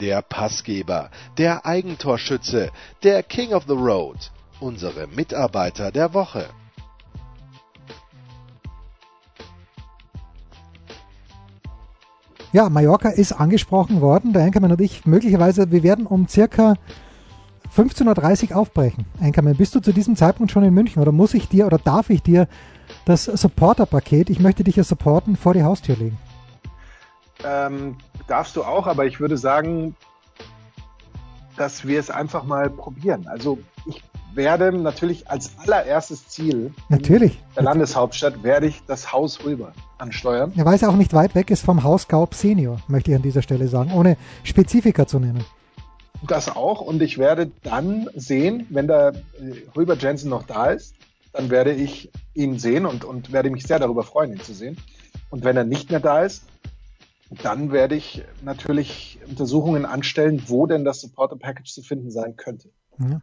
Der 0.00 0.22
Passgeber, 0.22 1.10
der 1.38 1.66
Eigentorschütze, 1.66 2.70
der 3.02 3.22
King 3.22 3.52
of 3.52 3.64
the 3.66 3.74
Road, 3.74 4.30
unsere 4.60 5.06
Mitarbeiter 5.06 5.90
der 5.90 6.14
Woche. 6.14 6.46
Ja, 12.52 12.70
Mallorca 12.70 13.10
ist 13.10 13.32
angesprochen 13.32 14.00
worden. 14.00 14.32
Der 14.32 14.42
Enkermann 14.42 14.72
und 14.72 14.80
ich 14.80 15.04
möglicherweise, 15.04 15.70
wir 15.70 15.82
werden 15.82 16.06
um 16.06 16.26
circa 16.26 16.76
15.30 17.76 18.50
Uhr 18.50 18.56
aufbrechen. 18.56 19.04
Enkermann, 19.20 19.56
bist 19.56 19.74
du 19.74 19.80
zu 19.80 19.92
diesem 19.92 20.16
Zeitpunkt 20.16 20.52
schon 20.52 20.64
in 20.64 20.72
München 20.72 21.02
oder 21.02 21.12
muss 21.12 21.34
ich 21.34 21.48
dir 21.48 21.66
oder 21.66 21.76
darf 21.76 22.08
ich 22.08 22.22
dir 22.22 22.48
das 23.04 23.24
Supporter-Paket, 23.24 24.30
ich 24.30 24.40
möchte 24.40 24.64
dich 24.64 24.76
ja 24.76 24.84
supporten, 24.84 25.36
vor 25.36 25.52
die 25.52 25.64
Haustür 25.64 25.96
legen? 25.96 26.18
Ähm, 27.44 27.96
darfst 28.26 28.56
du 28.56 28.64
auch, 28.64 28.86
aber 28.86 29.06
ich 29.06 29.20
würde 29.20 29.36
sagen, 29.36 29.94
dass 31.56 31.86
wir 31.86 31.98
es 31.98 32.10
einfach 32.10 32.44
mal 32.44 32.68
probieren. 32.68 33.26
Also 33.26 33.58
ich 33.86 34.02
werde 34.34 34.72
natürlich 34.72 35.30
als 35.30 35.52
allererstes 35.58 36.28
Ziel 36.28 36.72
natürlich. 36.88 37.42
der 37.56 37.62
Landeshauptstadt 37.62 38.42
werde 38.42 38.66
ich 38.66 38.82
das 38.86 39.12
Haus 39.12 39.44
rüber 39.44 39.72
ansteuern. 39.98 40.52
Ja, 40.54 40.64
weil 40.64 40.74
es 40.74 40.84
auch 40.84 40.96
nicht 40.96 41.14
weit 41.14 41.34
weg 41.34 41.50
ist 41.50 41.64
vom 41.64 41.82
Haus 41.82 42.08
Gaub 42.08 42.34
Senior, 42.34 42.80
möchte 42.88 43.10
ich 43.10 43.16
an 43.16 43.22
dieser 43.22 43.42
Stelle 43.42 43.68
sagen, 43.68 43.92
ohne 43.92 44.16
Spezifika 44.44 45.06
zu 45.06 45.18
nennen. 45.18 45.44
Das 46.26 46.54
auch 46.54 46.80
und 46.80 47.02
ich 47.02 47.18
werde 47.18 47.50
dann 47.62 48.08
sehen, 48.14 48.66
wenn 48.70 48.86
der 48.86 49.12
Rüber 49.76 49.94
äh, 49.94 49.98
Jensen 49.98 50.30
noch 50.30 50.44
da 50.44 50.66
ist, 50.66 50.94
dann 51.32 51.50
werde 51.50 51.72
ich 51.72 52.10
ihn 52.34 52.58
sehen 52.58 52.86
und, 52.86 53.04
und 53.04 53.32
werde 53.32 53.50
mich 53.50 53.64
sehr 53.64 53.78
darüber 53.78 54.02
freuen, 54.02 54.32
ihn 54.32 54.40
zu 54.40 54.54
sehen. 54.54 54.78
Und 55.30 55.44
wenn 55.44 55.56
er 55.56 55.64
nicht 55.64 55.90
mehr 55.90 56.00
da 56.00 56.22
ist, 56.22 56.44
dann 57.42 57.72
werde 57.72 57.96
ich 57.96 58.24
natürlich 58.42 59.18
Untersuchungen 59.28 59.84
anstellen, 59.84 60.42
wo 60.46 60.66
denn 60.66 60.84
das 60.84 61.00
Supporter 61.00 61.36
Package 61.36 61.72
zu 61.72 61.82
finden 61.82 62.10
sein 62.10 62.36
könnte. 62.36 62.70
Ja. 62.98 63.20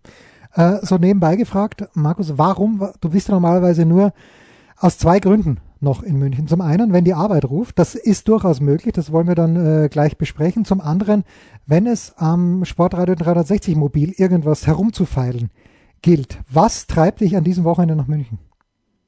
Äh, 0.55 0.85
so 0.85 0.97
nebenbei 0.97 1.35
gefragt, 1.35 1.85
Markus, 1.93 2.37
warum, 2.37 2.89
du 3.01 3.09
bist 3.09 3.27
ja 3.27 3.33
normalerweise 3.33 3.85
nur 3.85 4.13
aus 4.77 4.97
zwei 4.97 5.19
Gründen 5.19 5.59
noch 5.79 6.03
in 6.03 6.17
München. 6.17 6.47
Zum 6.47 6.61
einen, 6.61 6.93
wenn 6.93 7.03
die 7.03 7.13
Arbeit 7.13 7.45
ruft, 7.45 7.79
das 7.79 7.95
ist 7.95 8.27
durchaus 8.27 8.59
möglich, 8.61 8.93
das 8.93 9.11
wollen 9.11 9.27
wir 9.27 9.35
dann 9.35 9.55
äh, 9.55 9.89
gleich 9.89 10.17
besprechen. 10.17 10.65
Zum 10.65 10.81
anderen, 10.81 11.23
wenn 11.65 11.87
es 11.87 12.13
am 12.17 12.65
Sportradio 12.65 13.15
360 13.15 13.75
Mobil 13.75 14.13
irgendwas 14.17 14.67
herumzufeilen 14.67 15.49
gilt. 16.01 16.39
Was 16.49 16.87
treibt 16.87 17.21
dich 17.21 17.35
an 17.35 17.43
diesem 17.43 17.63
Wochenende 17.63 17.95
nach 17.95 18.07
München? 18.07 18.39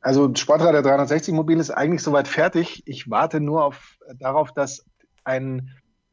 Also 0.06 0.32
Sportradio 0.36 0.84
360 0.84 1.34
Mobil 1.34 1.60
ist 1.60 1.72
eigentlich 1.72 2.04
soweit 2.04 2.28
fertig. 2.28 2.84
Ich 2.86 3.10
warte 3.10 3.40
nur 3.40 3.66
auf, 3.66 3.98
darauf, 4.20 4.52
dass 4.52 4.86
ein 5.24 5.72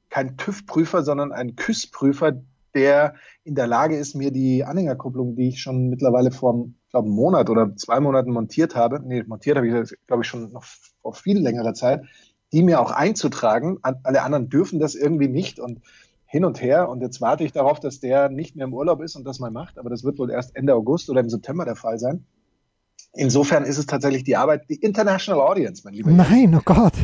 kein 0.08 0.38
TÜV-Prüfer, 0.38 1.02
sondern 1.02 1.30
ein 1.30 1.56
KÜS-Prüfer, 1.56 2.40
der 2.74 3.16
in 3.44 3.54
der 3.54 3.66
Lage 3.66 3.98
ist, 3.98 4.14
mir 4.14 4.30
die 4.30 4.64
Anhängerkupplung, 4.64 5.36
die 5.36 5.48
ich 5.48 5.60
schon 5.60 5.90
mittlerweile 5.90 6.30
vor, 6.30 6.68
glaube 6.88 7.08
einem 7.08 7.14
Monat 7.14 7.50
oder 7.50 7.76
zwei 7.76 8.00
Monaten 8.00 8.32
montiert 8.32 8.74
habe, 8.76 8.98
nee, 9.04 9.24
montiert 9.24 9.58
habe 9.58 9.68
ich, 9.68 9.94
glaube 10.06 10.22
ich, 10.22 10.28
schon 10.28 10.50
noch 10.52 10.64
vor 11.02 11.12
viel 11.12 11.38
längerer 11.38 11.74
Zeit, 11.74 12.02
die 12.50 12.62
mir 12.62 12.80
auch 12.80 12.92
einzutragen. 12.92 13.76
Alle 13.82 14.22
anderen 14.22 14.48
dürfen 14.48 14.78
das 14.78 14.94
irgendwie 14.94 15.28
nicht 15.28 15.60
und 15.60 15.82
hin 16.24 16.46
und 16.46 16.62
her. 16.62 16.88
Und 16.88 17.02
jetzt 17.02 17.20
warte 17.20 17.44
ich 17.44 17.52
darauf, 17.52 17.78
dass 17.78 18.00
der 18.00 18.30
nicht 18.30 18.56
mehr 18.56 18.64
im 18.64 18.72
Urlaub 18.72 19.02
ist 19.02 19.16
und 19.16 19.24
das 19.24 19.38
mal 19.38 19.50
macht. 19.50 19.78
Aber 19.78 19.90
das 19.90 20.02
wird 20.02 20.18
wohl 20.18 20.30
erst 20.30 20.56
Ende 20.56 20.74
August 20.74 21.10
oder 21.10 21.20
im 21.20 21.28
September 21.28 21.66
der 21.66 21.76
Fall 21.76 21.98
sein. 21.98 22.24
Insofern 23.14 23.64
ist 23.64 23.78
es 23.78 23.86
tatsächlich 23.86 24.24
die 24.24 24.36
Arbeit, 24.36 24.68
die 24.68 24.76
International 24.76 25.40
Audience, 25.40 25.82
mein 25.84 25.94
lieber. 25.94 26.10
Nein, 26.10 26.54
oh 26.54 26.62
Gott. 26.64 26.94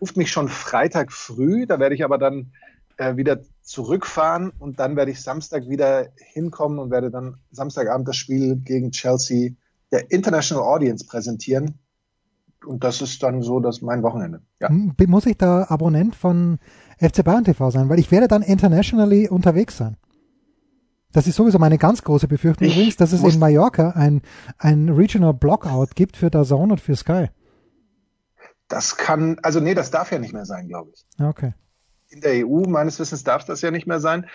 Ruft, 0.00 0.16
mich 0.16 0.30
schon 0.30 0.48
Freitag 0.48 1.12
früh, 1.12 1.66
da 1.66 1.78
werde 1.78 1.94
ich 1.94 2.04
aber 2.04 2.18
dann 2.18 2.52
äh, 2.98 3.16
wieder 3.16 3.40
zurückfahren 3.62 4.52
und 4.58 4.78
dann 4.78 4.94
werde 4.96 5.10
ich 5.10 5.22
Samstag 5.22 5.68
wieder 5.68 6.08
hinkommen 6.16 6.78
und 6.78 6.90
werde 6.90 7.10
dann 7.10 7.36
Samstagabend 7.50 8.06
das 8.06 8.16
Spiel 8.16 8.56
gegen 8.56 8.90
Chelsea 8.90 9.52
der 9.92 10.10
International 10.10 10.64
Audience 10.64 11.06
präsentieren. 11.06 11.78
Und 12.64 12.84
das 12.84 13.00
ist 13.00 13.22
dann 13.22 13.42
so 13.42 13.60
das 13.60 13.80
mein 13.80 14.02
Wochenende. 14.02 14.42
Ja. 14.60 14.68
Muss 14.70 15.26
ich 15.26 15.36
da 15.36 15.66
Abonnent 15.68 16.16
von 16.16 16.58
FC 16.98 17.24
Bayern 17.24 17.44
TV 17.44 17.70
sein? 17.70 17.88
Weil 17.88 17.98
ich 17.98 18.10
werde 18.10 18.28
dann 18.28 18.42
internationally 18.42 19.28
unterwegs 19.28 19.76
sein. 19.76 19.96
Das 21.16 21.26
ist 21.26 21.36
sowieso 21.36 21.58
meine 21.58 21.78
ganz 21.78 22.04
große 22.04 22.28
Befürchtung 22.28 22.68
ich 22.68 22.74
übrigens, 22.74 22.96
dass 22.96 23.12
es 23.12 23.22
in 23.22 23.38
Mallorca 23.38 23.92
ein, 23.92 24.20
ein 24.58 24.90
Regional 24.90 25.32
Blockout 25.32 25.96
gibt 25.96 26.18
für 26.18 26.28
Dazone 26.28 26.74
und 26.74 26.78
für 26.78 26.94
Sky. 26.94 27.30
Das 28.68 28.98
kann, 28.98 29.38
also 29.42 29.58
nee, 29.60 29.72
das 29.72 29.90
darf 29.90 30.12
ja 30.12 30.18
nicht 30.18 30.34
mehr 30.34 30.44
sein, 30.44 30.68
glaube 30.68 30.90
ich. 30.94 31.06
Okay. 31.18 31.54
In 32.10 32.20
der 32.20 32.46
EU, 32.46 32.68
meines 32.68 33.00
Wissens, 33.00 33.24
darf 33.24 33.46
das 33.46 33.62
ja 33.62 33.70
nicht 33.70 33.86
mehr 33.86 33.98
sein 33.98 34.26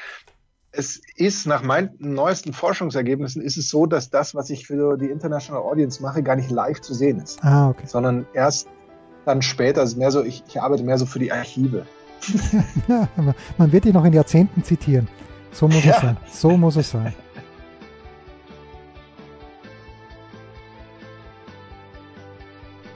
es 0.71 1.01
ist 1.17 1.45
nach 1.45 1.61
meinen 1.61 1.91
neuesten 1.99 2.51
Forschungsergebnissen 2.53 3.43
ist 3.43 3.57
es 3.57 3.69
so, 3.69 3.85
dass 3.85 4.09
das, 4.09 4.33
was 4.33 4.49
ich 4.49 4.65
für 4.65 4.97
die 4.97 5.09
International 5.09 5.61
Audience 5.61 6.01
mache, 6.01 6.23
gar 6.23 6.35
nicht 6.35 6.49
live 6.49 6.81
zu 6.81 6.95
sehen 6.95 7.19
ist. 7.19 7.43
Ah, 7.43 7.69
okay. 7.69 7.85
Sondern 7.85 8.25
erst 8.33 8.67
dann 9.25 9.43
später, 9.43 9.83
ist 9.83 9.97
mehr 9.97 10.09
so, 10.09 10.23
ich, 10.23 10.43
ich 10.47 10.59
arbeite 10.59 10.83
mehr 10.83 10.97
so 10.97 11.05
für 11.05 11.19
die 11.19 11.31
Archive. 11.31 11.85
man 13.57 13.71
wird 13.71 13.83
die 13.83 13.93
noch 13.93 14.05
in 14.05 14.13
Jahrzehnten 14.13 14.63
zitieren. 14.63 15.07
So 15.51 15.67
muss 15.67 15.83
ja. 15.83 15.91
es 15.91 16.01
sein. 16.01 16.17
So 16.31 16.57
muss 16.57 16.75
es 16.75 16.89
sein. 16.91 17.13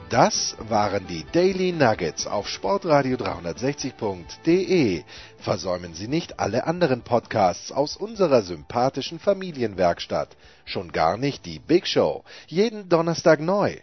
Das 0.08 0.56
waren 0.60 1.06
die 1.08 1.26
Daily 1.32 1.72
Nuggets 1.72 2.28
auf 2.28 2.48
Sportradio 2.48 3.16
360.de. 3.16 5.02
Versäumen 5.36 5.94
Sie 5.94 6.06
nicht 6.06 6.38
alle 6.38 6.64
anderen 6.66 7.02
Podcasts 7.02 7.72
aus 7.72 7.96
unserer 7.96 8.42
sympathischen 8.42 9.18
Familienwerkstatt. 9.18 10.36
Schon 10.64 10.92
gar 10.92 11.16
nicht 11.16 11.44
die 11.44 11.58
Big 11.58 11.88
Show. 11.88 12.22
Jeden 12.46 12.88
Donnerstag 12.88 13.40
neu. 13.40 13.78